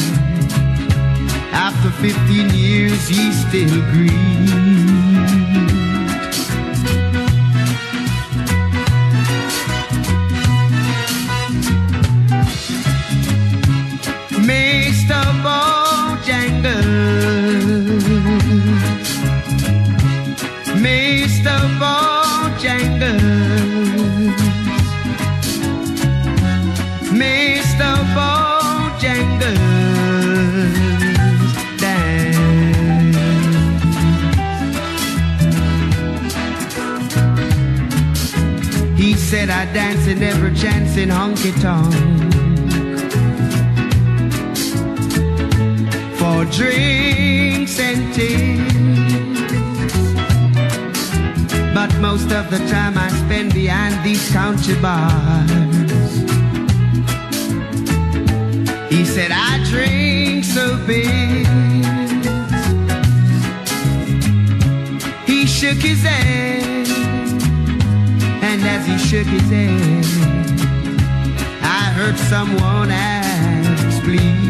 After 1.52 1.90
15 1.90 2.50
years, 2.50 3.08
he 3.08 3.32
still 3.32 3.80
grieved. 3.92 4.75
Bojangles. 22.98 24.32
Mr. 27.12 27.92
Bojangles. 28.14 29.46
Damn. 31.78 33.14
He 38.96 39.14
said 39.14 39.50
I 39.50 39.66
dance 39.72 40.06
in 40.06 40.22
every 40.22 40.54
chance 40.54 40.96
in 40.96 41.10
honky 41.10 41.52
tonk 41.60 41.94
for 46.18 46.44
drinks 46.50 47.78
and 47.78 48.14
tea. 48.14 48.95
Most 52.00 52.32
of 52.32 52.50
the 52.50 52.58
time 52.68 52.98
I 52.98 53.08
spend 53.08 53.54
behind 53.54 54.04
these 54.04 54.30
country 54.32 54.74
bars. 54.80 55.50
He 58.90 59.04
said, 59.04 59.30
I 59.32 59.62
drink 59.70 60.44
so 60.44 60.76
big. 60.86 61.46
He 65.26 65.46
shook 65.46 65.78
his 65.78 66.02
head, 66.02 66.88
and 68.42 68.62
as 68.62 68.86
he 68.86 68.98
shook 68.98 69.26
his 69.26 69.48
head, 69.50 70.04
I 71.62 71.90
heard 71.96 72.16
someone 72.18 72.90
ask, 72.90 74.02
please. 74.02 74.45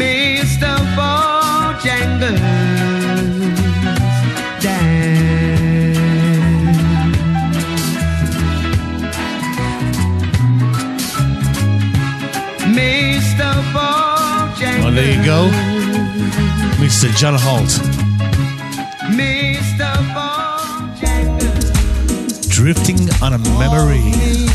Mr. 0.00 0.72
Bojangles. 0.98 2.40
Dance. 4.62 5.96
Mr. 12.76 13.50
Bojangles. 13.74 14.84
Well, 14.84 14.92
there 14.92 15.12
you 15.14 15.22
go. 15.24 15.40
Mr. 16.82 17.08
John 17.16 17.34
Holt. 17.34 17.95
Drifting 22.66 23.08
on 23.22 23.32
a 23.32 23.38
memory. 23.38 24.45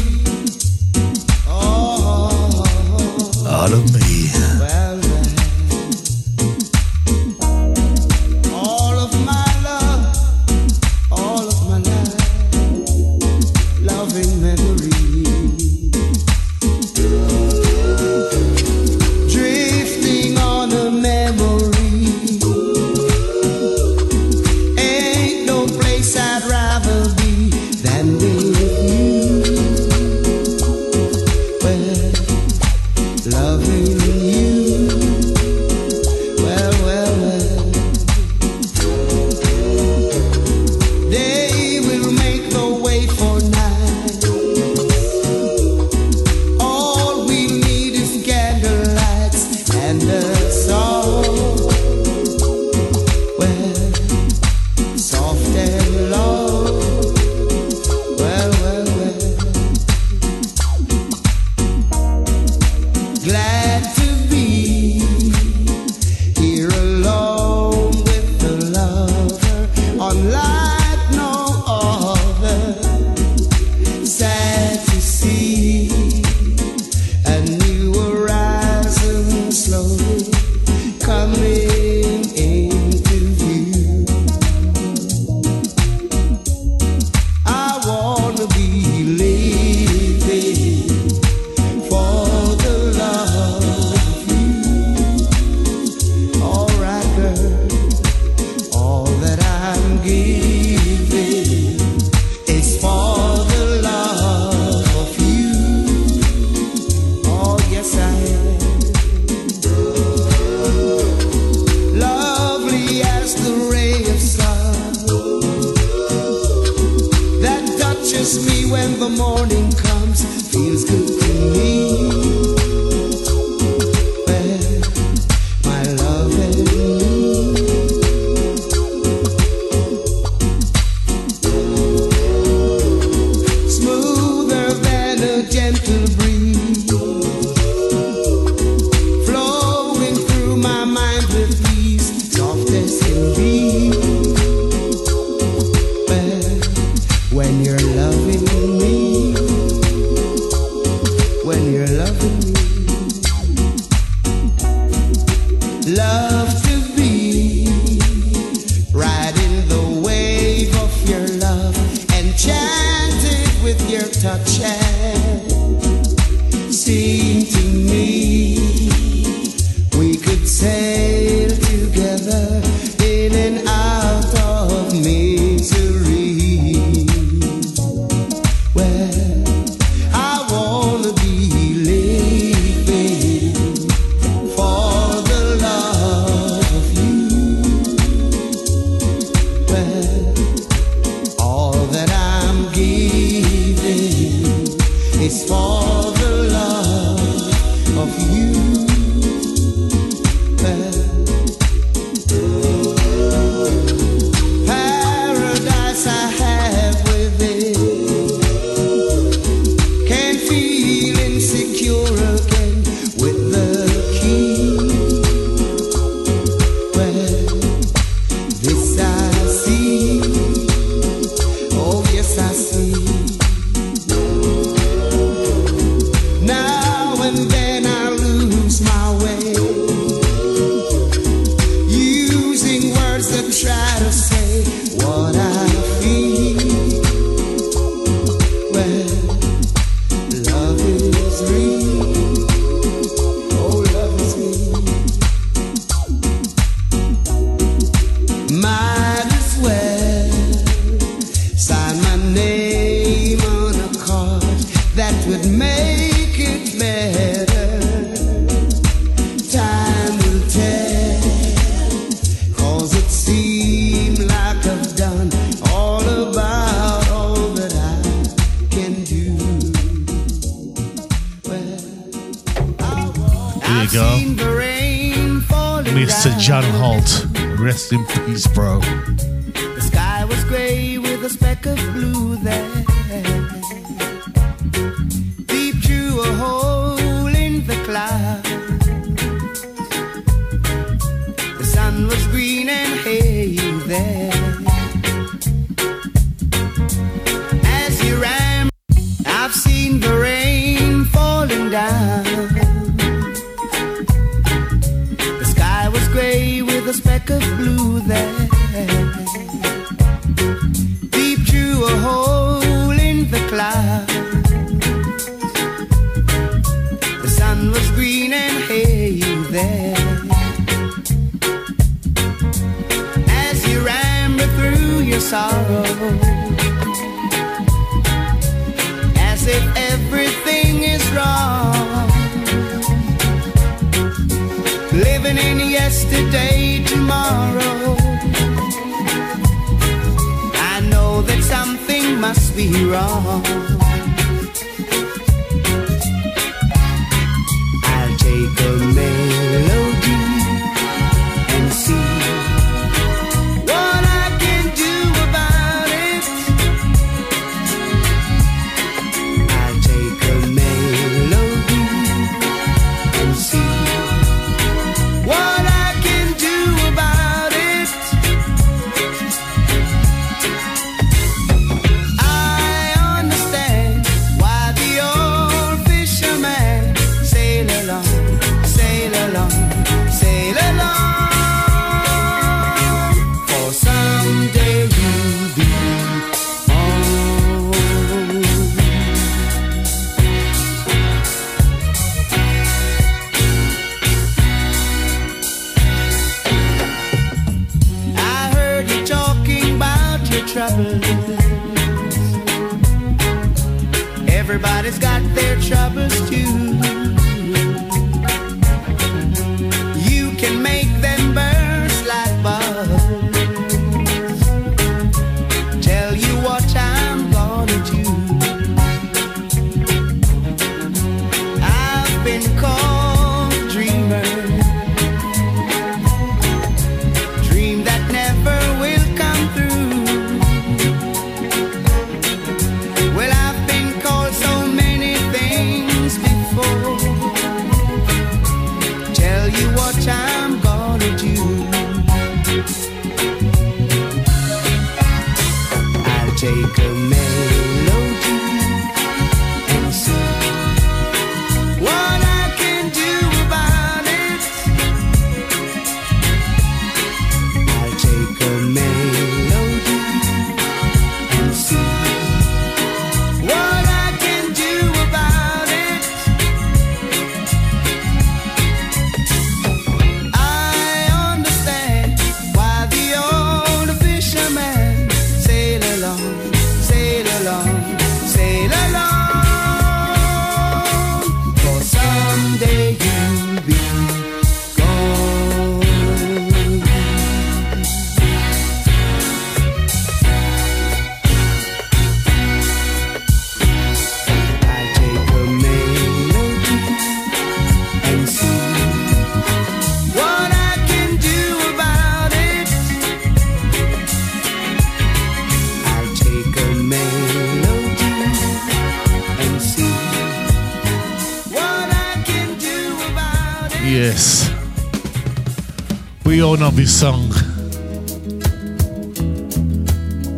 this 516.82 517.00
song. 517.00 517.30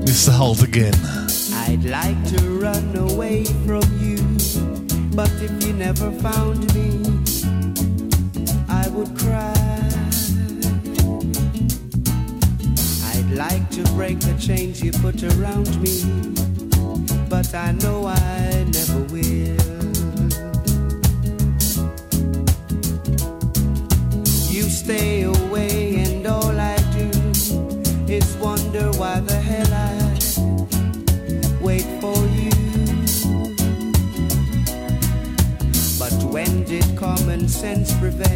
Mr. 0.03 0.29
Holt 0.29 0.61
again. 0.61 0.93
I'd 1.53 1.85
like 1.85 2.21
to 2.35 2.59
run 2.59 2.97
away 2.97 3.45
from 3.65 3.85
you, 4.03 4.17
but 5.15 5.31
if 5.41 5.51
you 5.63 5.71
never 5.71 6.11
found 6.11 6.59
me, 6.75 6.89
I 8.67 8.89
would 8.89 9.17
cry. 9.17 9.53
I'd 13.13 13.31
like 13.45 13.69
to 13.77 13.83
break 13.95 14.19
the 14.19 14.35
chains 14.37 14.83
you 14.83 14.91
put 14.91 15.23
around 15.23 15.71
me, 15.81 15.95
but 17.29 17.55
I 17.55 17.71
know 17.71 18.07
I. 18.07 18.42
sense 37.63 37.93
prevail. 37.97 38.32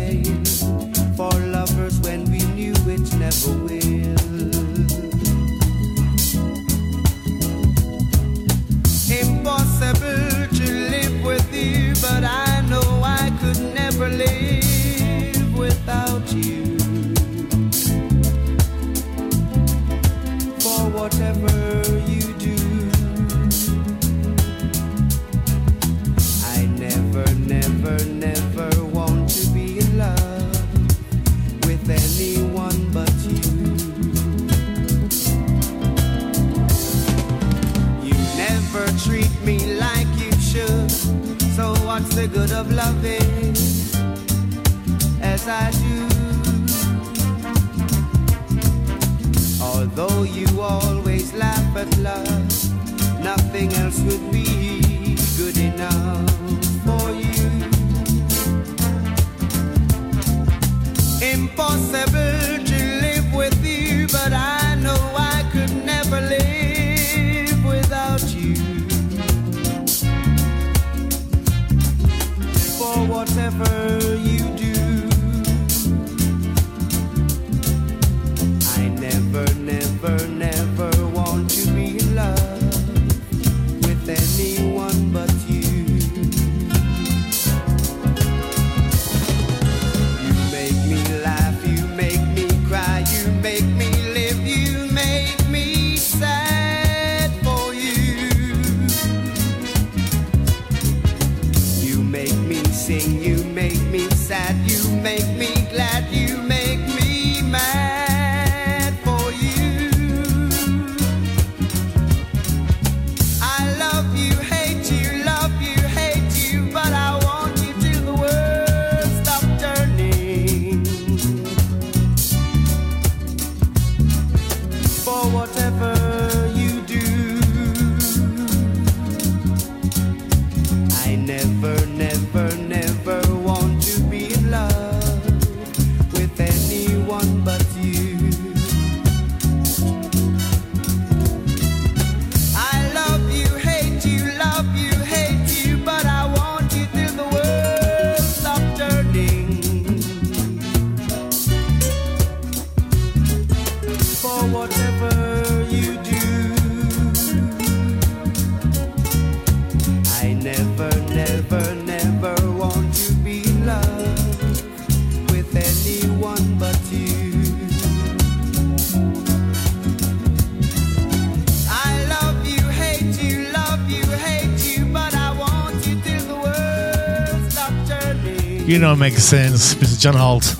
know 178.87 178.95
makes 178.95 179.23
sense, 179.23 179.75
Mr. 179.75 179.99
John 179.99 180.13
Holt. 180.15 180.55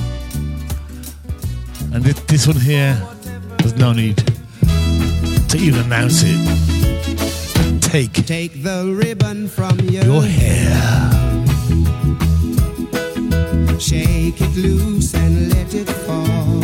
And 1.93 2.03
this, 2.03 2.19
this 2.25 2.45
one 2.45 2.57
here, 2.57 3.01
there's 3.59 3.77
no 3.77 3.93
need 3.93 4.17
to 5.47 5.57
even 5.57 5.85
announce 5.85 6.23
it. 6.25 7.81
Take, 7.81 8.11
Take 8.25 8.63
the 8.63 8.93
ribbon 8.93 9.47
from 9.47 9.79
your, 9.79 10.03
your 10.03 10.23
hair. 10.23 11.09
Shake 13.79 14.41
it 14.41 14.57
loose 14.57 15.13
and 15.13 15.53
let 15.53 15.73
it 15.73 15.89
fall. 15.89 16.59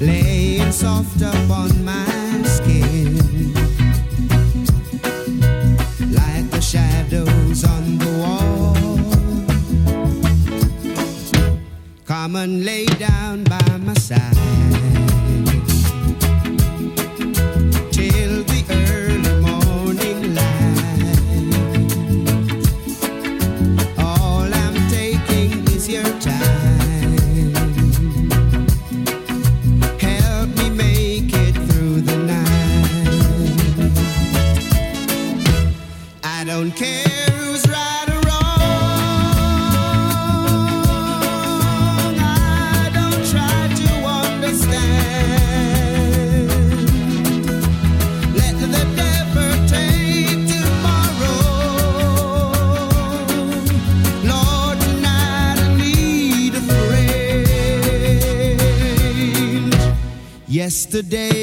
Lay 0.00 0.60
it 0.62 0.72
soft 0.72 1.20
upon 1.20 1.84
my 1.84 2.15
Come 12.36 12.44
and 12.44 12.64
lay 12.66 12.84
down 12.84 13.44
by 13.44 13.78
my 13.78 13.94
side 13.94 14.85
Yesterday's 60.96 61.35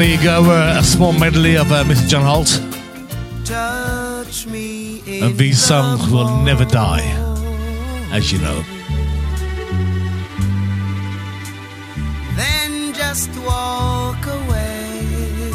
there 0.00 0.08
you 0.16 0.22
go. 0.22 0.44
Uh, 0.44 0.78
a 0.78 0.82
small 0.82 1.12
medley 1.12 1.56
of 1.56 1.70
uh, 1.70 1.84
Mr. 1.84 2.08
John 2.08 2.22
Holt. 2.22 2.48
Touch 3.44 4.46
me 4.46 5.02
in 5.06 5.24
And 5.24 5.36
these 5.36 5.62
songs 5.62 6.08
will 6.10 6.38
never 6.38 6.64
die, 6.64 7.04
as 8.10 8.32
you 8.32 8.38
know. 8.38 8.64
then 12.36 12.94
just 12.94 13.28
walk 13.40 14.26
away. 14.26 15.52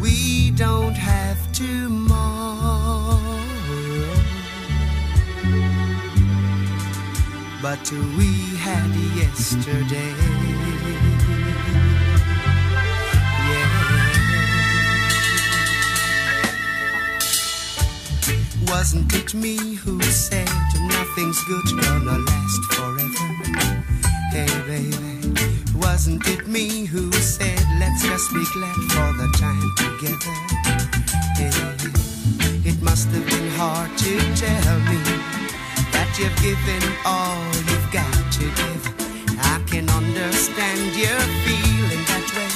We 0.00 0.52
don't 0.52 0.94
have 0.94 1.52
tomorrow, 1.52 3.20
but 7.60 7.92
we 8.16 8.43
had 8.64 8.96
yesterday. 9.14 10.12
Yeah. 13.50 13.68
Wasn't 18.72 19.12
it 19.12 19.34
me 19.34 19.74
who 19.74 20.00
said 20.00 20.48
nothing's 20.96 21.40
good 21.44 21.68
gonna 21.82 22.18
last 22.30 22.62
forever? 22.72 23.28
Hey, 24.32 24.48
baby, 24.66 24.96
wasn't 25.76 26.26
it 26.26 26.48
me 26.48 26.86
who 26.86 27.12
said 27.12 27.64
let's 27.78 28.02
just 28.08 28.32
be 28.32 28.44
glad 28.54 28.80
for 28.94 29.10
the 29.20 29.28
time 29.44 29.70
together? 29.84 30.36
Hey, 31.36 31.52
it 32.70 32.80
must 32.80 33.08
have 33.08 33.26
been 33.26 33.50
hard 33.60 33.90
to 33.98 34.12
tell 34.42 34.78
me 34.90 35.00
that 35.92 36.08
you've 36.18 36.36
given 36.40 36.82
all 37.04 37.73
understand 40.24 40.80
you're 40.96 41.28
feeling 41.44 42.02
that 42.08 42.24
way. 42.32 42.48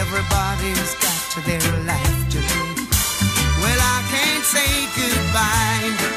Everybody's 0.00 0.92
got 1.00 1.16
their 1.48 1.64
life 1.88 2.20
to 2.32 2.38
live. 2.38 2.80
Well, 3.62 3.80
I 3.80 3.98
can't 4.12 4.44
say 4.44 4.68
goodbye 4.92 5.96
the 5.96 6.10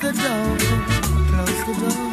the 0.00 0.12
door, 0.12 0.56
close 1.28 1.60
the 1.66 1.74
door. 1.80 2.08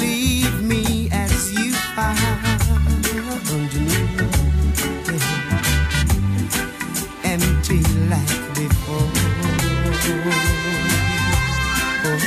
Leave 0.00 0.62
me 0.62 1.08
as 1.12 1.52
you 1.52 1.72
found 1.94 2.42
me, 3.04 3.88
empty 7.24 7.80
like 8.08 8.54
before. 8.54 9.10
Oh, 12.04 12.18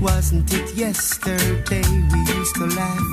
Wasn't 0.00 0.52
it 0.52 0.74
yesterday 0.74 1.82
we 2.12 2.18
used 2.34 2.54
to 2.56 2.66
laugh 2.66 3.11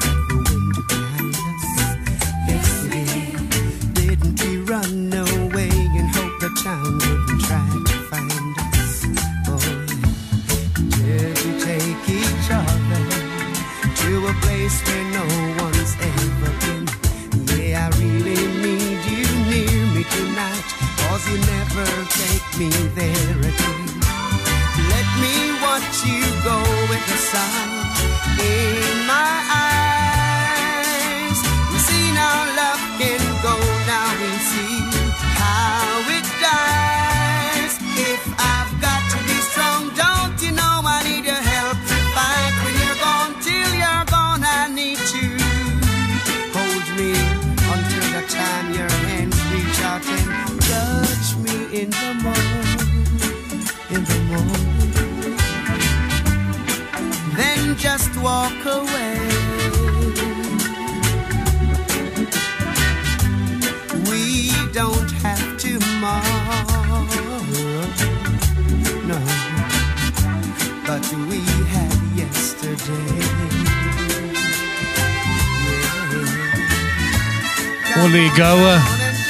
Well, 78.00 78.08
there 78.08 78.24
you 78.24 78.38
go. 78.38 78.56
Uh, 78.56 78.80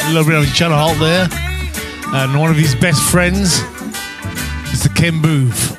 a 0.03 0.13
little 0.13 0.29
bit 0.29 0.37
of 0.37 0.45
John 0.53 0.71
Holt 0.71 0.99
there. 0.99 1.27
Uh, 2.13 2.23
and 2.23 2.39
one 2.39 2.51
of 2.51 2.55
his 2.55 2.75
best 2.75 3.01
friends 3.01 3.61
is 4.71 4.83
the 4.83 4.91
Ken 4.93 5.19
Boothe. 5.23 5.75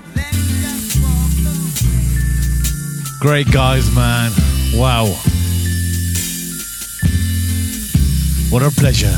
Great 3.20 3.48
guys, 3.52 3.94
man. 3.94 4.32
Wow. 4.74 5.06
What 8.50 8.64
a 8.64 8.72
pleasure. 8.72 9.16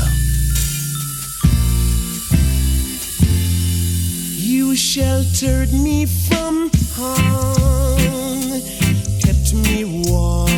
You 4.37 4.75
sheltered 4.75 5.73
me 5.73 6.05
from 6.05 6.69
harm, 6.93 8.61
kept 9.19 9.55
me 9.55 10.05
warm. 10.07 10.52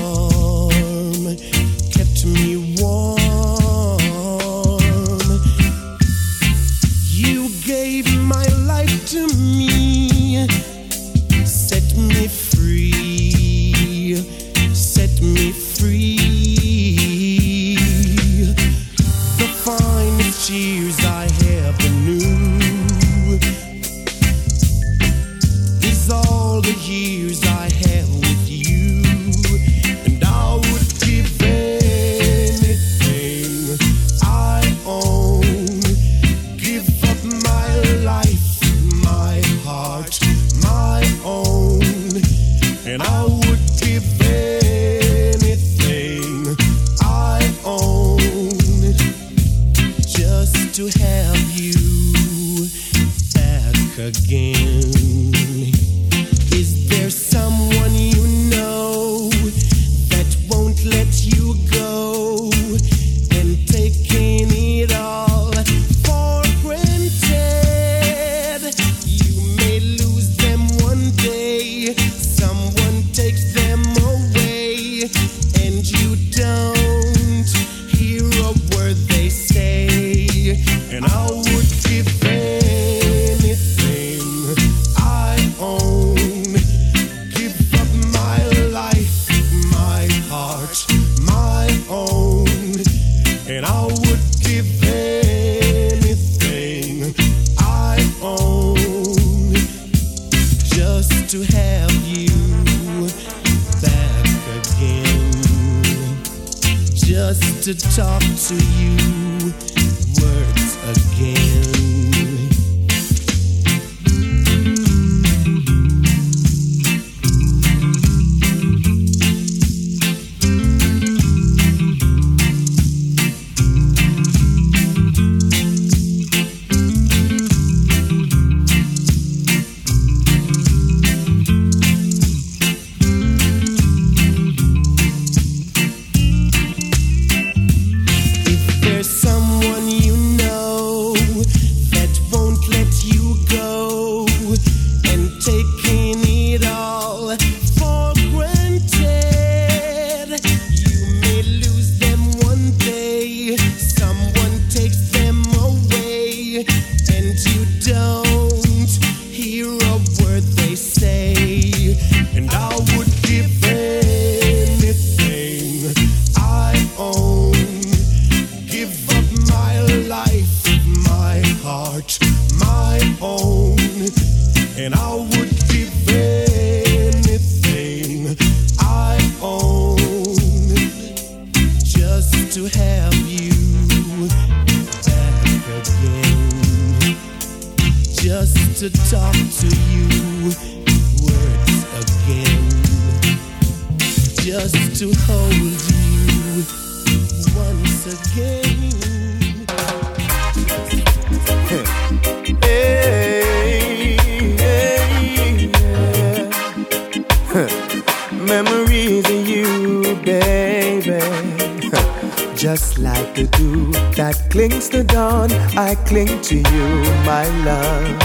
Memories 208.33 209.23
of 209.29 209.47
you, 209.47 210.03
baby. 210.25 211.21
Just 212.57 212.97
like 212.97 213.33
the 213.33 213.47
dew 213.53 213.93
that 214.17 214.35
clings 214.49 214.89
to 214.89 215.05
dawn, 215.05 215.49
I 215.77 215.95
cling 216.05 216.41
to 216.41 216.57
you, 216.57 216.87
my 217.23 217.47
love. 217.63 218.17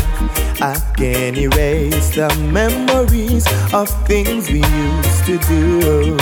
I 0.61 0.77
can 0.97 1.36
erase 1.36 2.11
the 2.16 2.28
memories 2.51 3.47
of 3.73 3.89
things 4.09 4.51
we 4.51 4.65
used 4.65 5.27
to 5.27 5.39
do. 5.47 6.16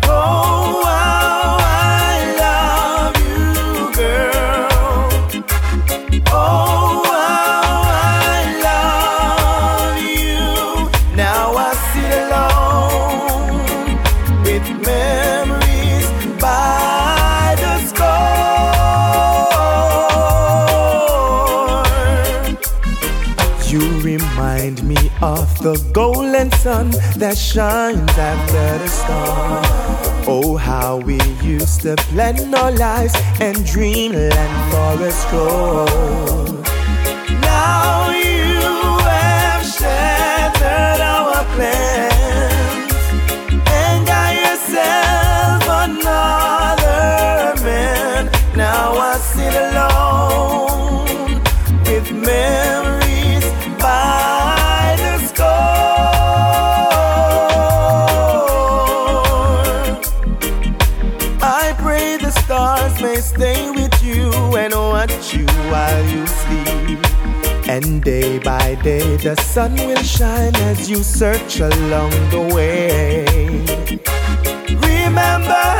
Oh, 0.10 1.27
sun 26.68 26.90
that 27.16 27.36
shines 27.38 28.18
after 28.30 28.68
the 28.82 28.88
storm. 29.00 29.62
Oh, 30.34 30.56
how 30.58 30.98
we 30.98 31.18
used 31.56 31.80
to 31.82 31.96
plan 32.10 32.54
our 32.54 32.72
lives 32.72 33.14
and 33.40 33.56
dreamland 33.64 34.54
for 34.70 34.92
a 35.08 35.12
stroll. 35.22 35.86
Now 37.40 38.10
you 38.10 38.60
have 39.08 39.64
shattered 39.78 41.00
our 41.00 41.42
plans. 41.54 42.07
Day 68.08 68.38
by 68.38 68.74
day, 68.76 69.18
the 69.18 69.36
sun 69.36 69.74
will 69.74 70.02
shine 70.02 70.56
as 70.70 70.88
you 70.88 71.02
search 71.02 71.60
along 71.60 72.10
the 72.30 72.40
way. 72.54 73.26
Remember 74.80 75.77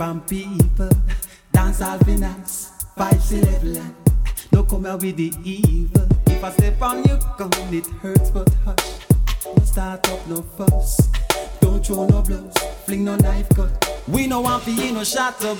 from 0.00 0.22
people. 0.22 0.88
Dance 1.52 1.82
all 1.82 1.98
in 2.08 2.22
level. 2.22 3.92
No 4.50 4.62
come 4.62 4.86
out 4.86 5.02
with 5.02 5.16
the 5.18 5.30
evil. 5.44 6.08
If 6.26 6.42
I 6.42 6.50
step 6.52 6.80
on 6.80 7.04
you, 7.04 7.18
gun, 7.36 7.50
it 7.70 7.84
hurts 8.00 8.30
but 8.30 8.48
hush. 8.64 8.94
Don't 9.44 9.66
start 9.66 10.08
up 10.08 10.26
no 10.26 10.40
fuss. 10.56 11.06
Don't 11.60 11.84
throw 11.84 12.06
no 12.06 12.22
blows, 12.22 12.56
fling 12.86 13.04
no 13.04 13.16
knife 13.16 13.50
cut. 13.50 14.00
We 14.08 14.26
no 14.26 14.40
want 14.40 14.62
for 14.62 14.70
you 14.70 14.90
no 14.92 15.04
shot 15.04 15.38
to 15.40 15.54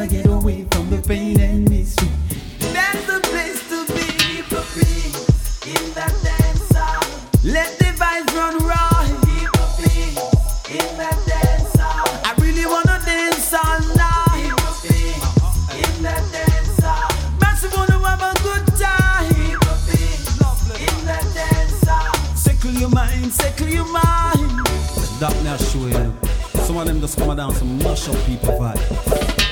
Wanna 0.00 0.12
get 0.12 0.26
away 0.28 0.64
from 0.70 0.88
the 0.88 0.96
pain 1.06 1.38
and 1.40 1.68
misery. 1.68 2.08
That's 2.72 3.04
the 3.04 3.20
place 3.20 3.60
to 3.68 3.84
be. 3.92 4.00
Keep 4.00 4.48
the 4.48 4.62
peace 4.72 5.60
in 5.66 5.92
that 5.92 6.14
dance 6.24 6.72
hall. 6.72 7.04
Let 7.44 7.78
the 7.78 7.92
vibes 8.00 8.32
run 8.32 8.56
right. 8.64 9.12
Keep 9.28 9.52
the 9.52 9.68
peace 9.76 10.16
in 10.72 10.96
that 10.96 11.20
dance 11.28 11.76
hall. 11.76 12.08
I 12.24 12.32
really 12.40 12.64
wanna 12.64 12.96
dance 13.04 13.52
all 13.52 13.80
night. 13.92 14.40
Keep 14.40 14.56
the 14.56 14.72
peace 14.88 15.84
in 15.84 16.02
that 16.02 16.24
dance 16.32 16.80
hall. 16.80 17.12
Massive 17.38 17.76
wanna 17.76 17.98
have 18.00 18.24
a 18.24 18.42
good 18.42 18.66
time. 18.80 19.28
Keep 19.36 19.60
the 19.60 19.76
peace 19.84 20.32
in 20.80 21.04
that 21.04 21.26
dance 21.34 21.84
hall. 21.86 22.14
Settle 22.36 22.72
your 22.72 22.88
mind, 22.88 23.34
circle 23.34 23.68
your 23.68 23.84
mind. 23.84 24.64
That 25.20 25.36
now 25.44 25.58
show 25.58 25.86
you. 25.92 26.14
Some 26.64 26.78
of 26.78 26.86
them 26.86 27.02
just 27.02 27.18
come 27.18 27.36
down 27.36 27.54
some 27.54 27.76
mash 27.76 28.08
up 28.08 28.16
people 28.24 28.56
vibe. 28.56 29.49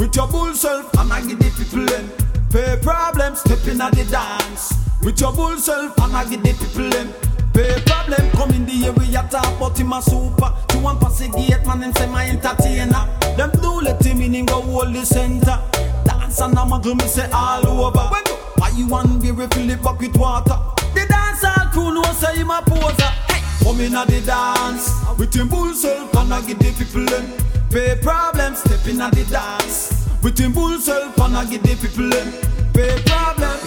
With 0.00 0.16
your 0.16 0.26
bull 0.28 0.52
self 0.54 0.92
and 0.98 1.12
I 1.12 1.20
give 1.26 1.38
the 1.38 1.50
people 1.52 1.84
them 1.86 2.10
pay 2.50 2.76
problems. 2.82 3.40
Step 3.40 3.64
in 3.68 3.80
at 3.80 3.92
the 3.92 4.04
dance 4.10 4.72
with 5.04 5.20
your 5.20 5.32
bull 5.32 5.56
self 5.58 5.96
and 6.00 6.16
I 6.16 6.24
give 6.28 6.42
the 6.42 6.52
people 6.54 6.88
them 6.90 7.12
pay 7.52 7.80
problem. 7.86 8.30
Come 8.32 8.50
in 8.50 8.66
the 8.66 8.86
area 8.88 9.22
talk 9.30 9.46
about 9.56 9.78
him 9.78 9.92
a 9.92 10.02
super. 10.02 10.52
You 10.72 10.80
want 10.80 11.00
pass 11.00 11.18
the 11.20 11.28
gate 11.28 11.64
man 11.66 11.82
and 11.82 11.96
say 11.96 12.08
my 12.08 12.28
entertainer. 12.28 13.06
Them 13.36 13.50
do 13.60 13.80
let 13.80 14.02
him 14.04 14.20
in 14.20 14.46
go 14.46 14.60
hold 14.62 14.94
the 14.94 15.04
center. 15.04 15.60
Dance 16.04 16.40
and 16.40 16.58
I'm 16.58 16.72
a 16.72 16.78
me 16.82 17.06
say 17.06 17.28
all 17.32 17.66
over. 17.68 17.98
When 18.08 18.22
you- 18.26 18.38
Why 18.56 18.68
you 18.70 18.86
want 18.88 19.22
be 19.22 19.30
refill 19.30 19.70
it 19.70 19.82
back 19.82 20.00
with 20.00 20.16
water? 20.16 20.58
The 20.94 21.06
dance 21.06 21.44
all 21.44 21.66
crew 21.72 21.94
know 21.94 22.02
say 22.14 22.36
him 22.36 22.50
a 22.50 22.62
poser. 22.62 23.12
Hey, 23.28 23.42
come 23.62 23.80
in 23.80 23.94
at 23.94 24.08
the 24.08 24.20
dance 24.22 24.90
with 25.18 25.34
him 25.34 25.48
bull 25.48 25.74
self 25.74 26.14
and 26.16 26.32
I 26.34 26.40
give 26.42 26.58
the 26.58 26.72
people 26.72 27.04
them 27.04 27.49
pay 27.70 27.96
problems. 28.02 28.58
Step 28.58 28.86
in 28.86 29.00
at 29.00 29.12
the 29.12 29.24
dance 29.24 30.06
with 30.22 30.38
him 30.38 30.52
bull 30.52 30.78
self 30.78 31.18
and 31.18 31.36
I 31.36 31.44
give 31.46 31.62
the 31.62 31.74
people 31.76 32.08
them 32.10 32.28
pay 32.72 33.00
problems. 33.06 33.64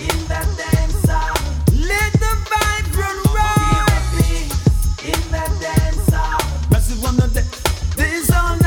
In 0.00 0.18
that 0.28 0.48
dance 0.60 1.08
hall, 1.08 1.36
let 1.72 2.12
the 2.12 2.32
vibe 2.50 2.88
run 2.96 3.18
right. 3.34 3.86
In 5.02 5.20
that 5.32 5.50
dance 5.60 6.08
hall, 6.14 6.40
massive 6.70 7.02
one 7.02 7.18
of 7.20 7.32
the 7.32 7.42
this 7.96 8.30
on 8.30 8.58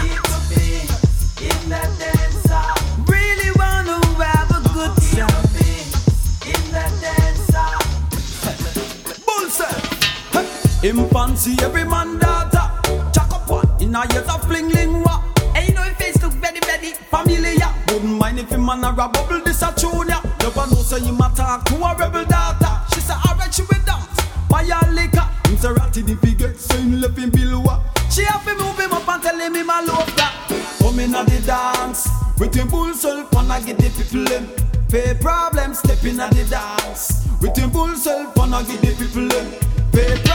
In 1.41 1.69
that 1.69 1.89
dance 1.99 2.45
hall, 2.49 2.75
really 3.07 3.51
wanna 3.55 3.97
have 4.23 4.49
a 4.49 4.61
good 4.73 4.93
time. 5.13 5.45
In 6.53 6.63
that 6.73 6.91
dance 7.01 7.49
hall, 7.53 7.81
bull 9.25 9.49
self. 9.49 10.83
Infancy, 10.83 11.55
every 11.61 11.83
man 11.85 12.17
daughter. 12.17 12.38
A 13.99 14.07
years 14.13 14.29
of 14.29 14.41
fling 14.47 14.69
you 14.69 14.93
know 15.75 15.83
your 15.83 15.93
face 15.95 16.23
look 16.23 16.31
very, 16.33 16.61
very 16.61 16.93
familiar. 17.11 17.67
Wouldn't 17.89 18.17
mind 18.17 18.39
if 18.39 18.49
him 18.49 18.65
man 18.65 18.81
a 18.85 18.93
bubble 18.93 19.41
this 19.43 19.61
a 19.61 19.73
tune 19.75 20.07
ya. 20.07 20.21
Never 20.39 20.67
know 20.71 20.81
say 20.87 21.01
him 21.01 21.19
a 21.19 21.29
talk 21.35 21.65
to 21.65 21.75
a 21.75 21.95
rebel 21.97 22.23
daughter. 22.23 22.71
She 22.93 23.01
say 23.01 23.13
alright 23.27 23.53
she 23.53 23.63
will 23.63 23.83
dance. 23.85 24.07
Buy 24.47 24.61
a 24.61 24.89
liquor. 24.89 25.27
Him 25.47 25.57
say 25.57 25.73
ratty 25.73 26.01
the 26.03 26.15
figure, 26.15 26.53
so 26.53 26.77
him 26.77 27.01
left 27.01 27.17
him 27.17 27.29
below. 27.29 27.83
She 28.09 28.23
have 28.23 28.45
to 28.45 28.55
move 28.55 28.79
him 28.79 28.93
up 28.93 29.05
and 29.05 29.21
tell 29.21 29.37
him 29.37 29.53
him 29.53 29.69
a 29.69 29.81
love 29.83 30.15
that. 30.15 30.33
Come 30.79 30.99
in 30.99 31.11
the 31.11 31.43
dance 31.45 32.07
with 32.39 32.55
him 32.55 32.69
bull 32.69 32.93
self 32.93 33.35
and 33.35 33.51
I 33.51 33.61
get 33.61 33.79
the 33.79 33.89
people 33.89 34.23
them. 34.23 34.47
Pay 34.87 35.15
problems, 35.19 35.79
step 35.79 36.01
in 36.05 36.21
at 36.21 36.31
the 36.31 36.45
dance 36.45 37.27
with 37.41 37.57
him 37.57 37.69
bull 37.69 37.93
self 37.95 38.37
and 38.37 38.55
I 38.55 38.63
get 38.63 38.79
the 38.79 38.95
people 38.95 39.27
them. 39.27 39.51
Pay 39.91 40.28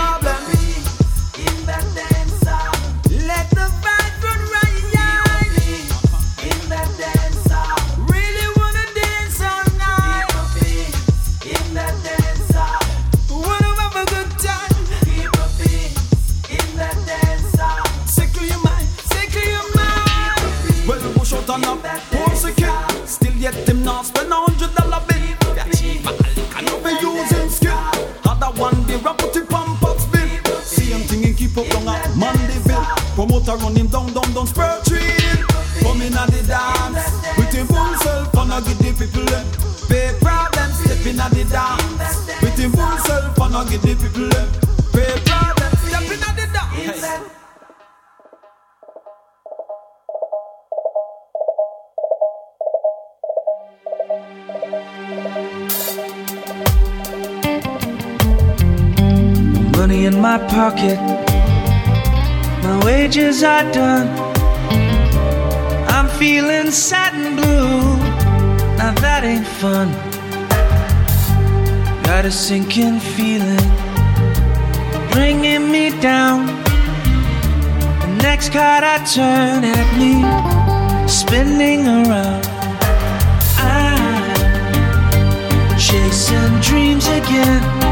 Not 23.84 24.06
spend 24.06 24.32
a 24.32 24.36
hundred 24.36 24.74
dollar 24.74 25.02
bill. 25.04 25.36
Can 25.60 26.64
you 26.64 26.78
be 26.80 26.92
using 27.04 27.50
skill? 27.50 27.76
Other 28.24 28.50
one 28.58 28.82
day 28.86 28.96
rap 28.96 29.18
put 29.18 29.36
it 29.36 29.52
on 29.52 29.76
pots 29.76 30.06
bill. 30.06 30.56
Same 30.62 31.00
thing 31.06 31.24
and 31.26 31.36
keep 31.36 31.56
up 31.58 31.68
on 31.76 31.88
a 31.88 32.16
Mandeville. 32.16 32.84
Promoter 33.14 33.56
run 33.62 33.76
him 33.76 33.88
down, 33.88 34.12
down, 34.14 34.32
down, 34.32 34.46
spur 34.46 34.80
tree. 34.86 35.20
Come 35.82 36.00
in 36.00 36.16
at 36.16 36.30
the 36.32 36.42
dance 36.48 37.12
with 37.36 37.52
him 37.52 37.66
full 37.66 37.94
self 38.00 38.34
and 38.34 38.52
I 38.54 38.60
give 38.62 38.78
the 38.78 38.92
people 38.96 39.26
them. 39.28 39.46
Pay 39.88 40.16
problems, 40.18 40.78
step 40.80 41.04
in 41.06 41.20
at 41.20 41.30
the 41.32 41.44
dance 41.44 42.26
with 42.40 42.56
him 42.56 42.72
full 42.72 42.98
self 43.04 43.38
and 43.38 43.54
I 43.54 43.68
give 43.68 43.82
the 43.82 43.94
people 44.00 44.28
them. 44.30 44.63
In 60.04 60.20
my 60.20 60.36
pocket, 60.48 60.98
my 62.62 62.84
wages 62.84 63.42
are 63.42 63.64
done. 63.72 64.06
I'm 65.88 66.08
feeling 66.18 66.70
sad 66.70 67.14
and 67.14 67.36
blue. 67.36 67.96
Now 68.76 68.92
that 69.00 69.24
ain't 69.24 69.46
fun. 69.46 69.88
Got 72.02 72.26
a 72.26 72.30
sinking 72.30 73.00
feeling 73.00 73.66
bringing 75.10 75.72
me 75.72 75.88
down. 76.02 76.48
The 78.00 78.08
next 78.22 78.52
card 78.52 78.84
I 78.84 78.98
turn 79.06 79.64
at 79.64 79.88
me, 79.96 80.12
spinning 81.08 81.86
around. 81.86 82.44
I'm 83.56 84.38
chasing 85.78 86.60
dreams 86.60 87.06
again. 87.06 87.83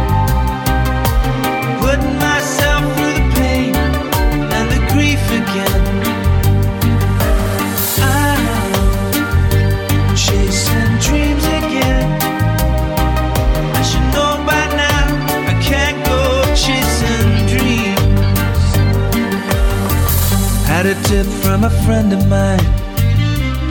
From 21.63 21.71
a 21.71 21.85
friend 21.85 22.13
of 22.13 22.29
mine. 22.29 22.65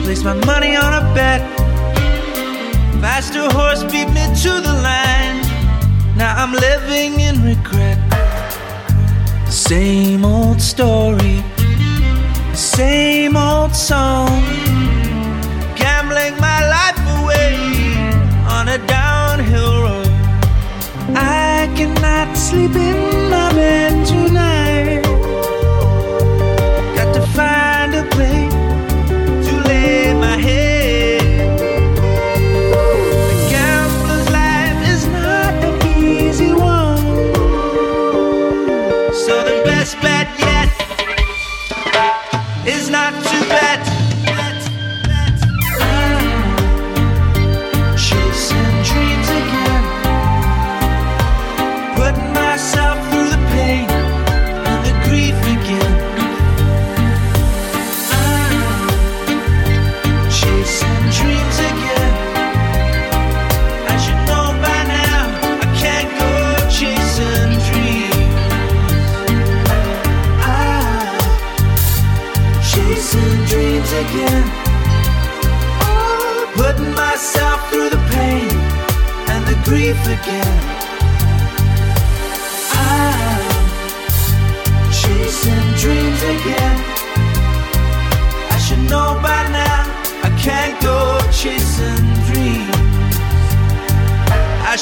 Placed 0.04 0.24
my 0.24 0.34
money 0.46 0.76
on 0.76 0.92
a 0.94 1.14
bet. 1.14 1.42
Faster 3.00 3.48
horse 3.50 3.82
beat 3.84 4.08
me 4.08 4.24
to 4.44 4.52
the 4.66 4.74
line. 4.90 5.38
Now 6.16 6.32
I'm 6.42 6.52
living 6.52 7.20
in 7.20 7.42
regret. 7.42 7.98
Same 9.48 10.24
old 10.24 10.60
story. 10.60 11.42
same 12.54 13.36
old 13.36 13.74
song, 13.74 14.42
gambling 15.74 16.34
my 16.48 16.60
life 16.76 17.00
away 17.18 17.56
on 18.56 18.68
a 18.68 18.78
downhill 18.86 19.74
road. 19.84 20.12
I 21.14 21.70
cannot 21.76 22.36
sleep 22.36 22.74
in 22.74 23.30
my 23.30 23.52
bed 23.52 24.01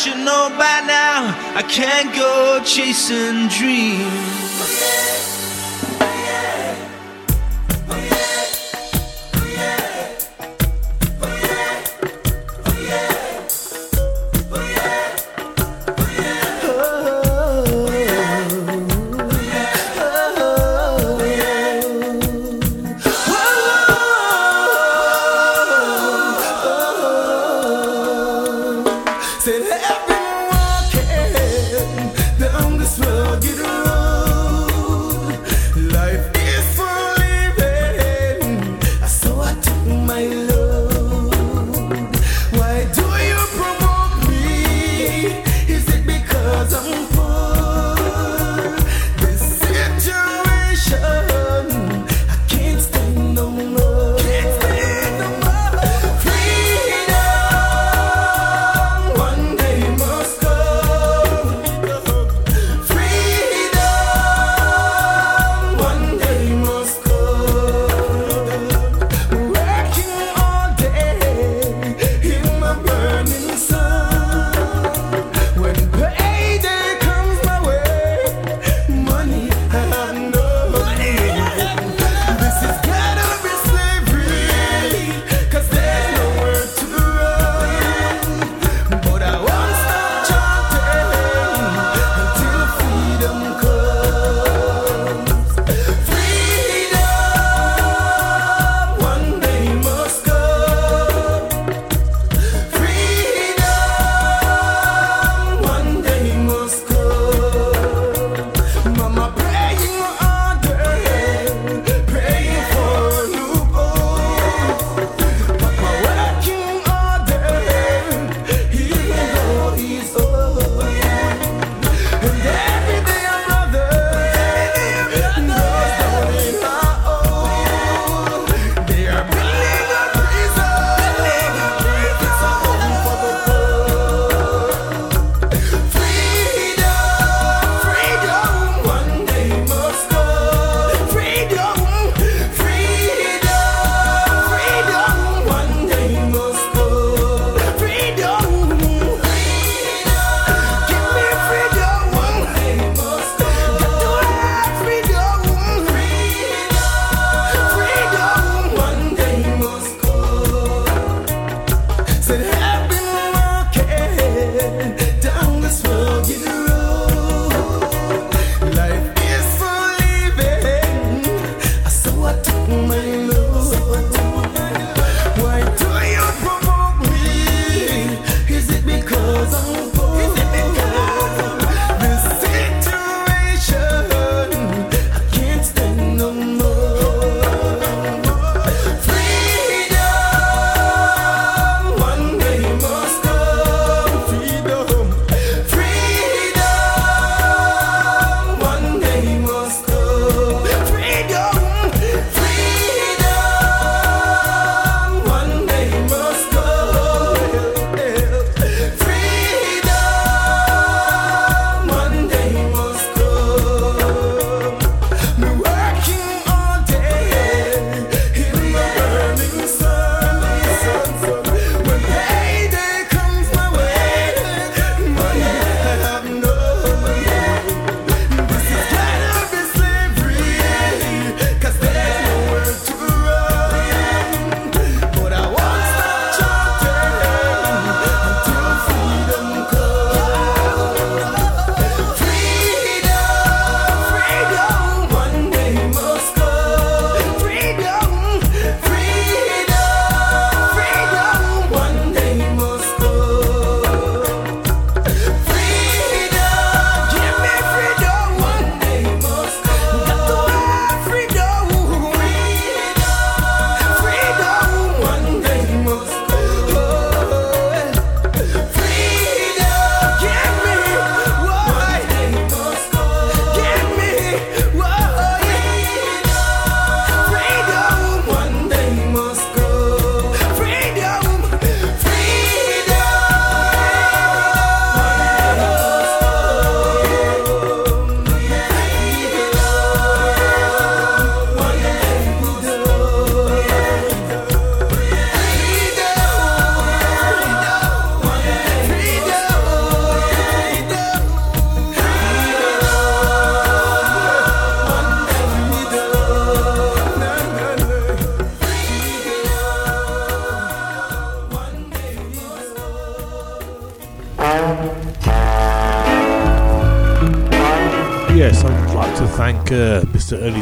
should 0.01 0.17
know 0.17 0.49
by 0.57 0.81
now 0.87 1.37
I 1.55 1.63
can't 1.63 2.15
go 2.17 2.63
chasing 2.65 3.49
dreams. 3.49 5.20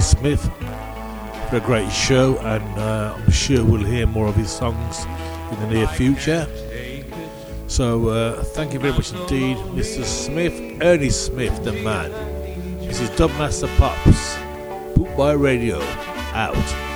Smith 0.08 0.50
for 1.50 1.56
a 1.56 1.60
great 1.60 1.92
show, 1.92 2.38
and 2.38 2.78
uh, 2.78 3.14
I'm 3.14 3.30
sure 3.30 3.62
we'll 3.62 3.84
hear 3.84 4.06
more 4.06 4.26
of 4.26 4.34
his 4.34 4.50
songs 4.50 5.04
in 5.52 5.60
the 5.60 5.66
near 5.66 5.86
future. 5.86 6.46
So, 7.66 8.08
uh, 8.08 8.42
thank 8.42 8.72
you 8.72 8.78
very 8.78 8.94
much 8.94 9.12
indeed, 9.12 9.58
Mr. 9.76 10.04
Smith, 10.04 10.82
Ernie 10.82 11.10
Smith, 11.10 11.62
the 11.62 11.72
man. 11.72 12.10
This 12.80 13.00
is 13.00 13.10
Dubmaster 13.10 13.68
Pops, 13.76 14.38
Boot 14.96 15.14
by 15.14 15.32
Radio, 15.32 15.78
out. 16.32 16.87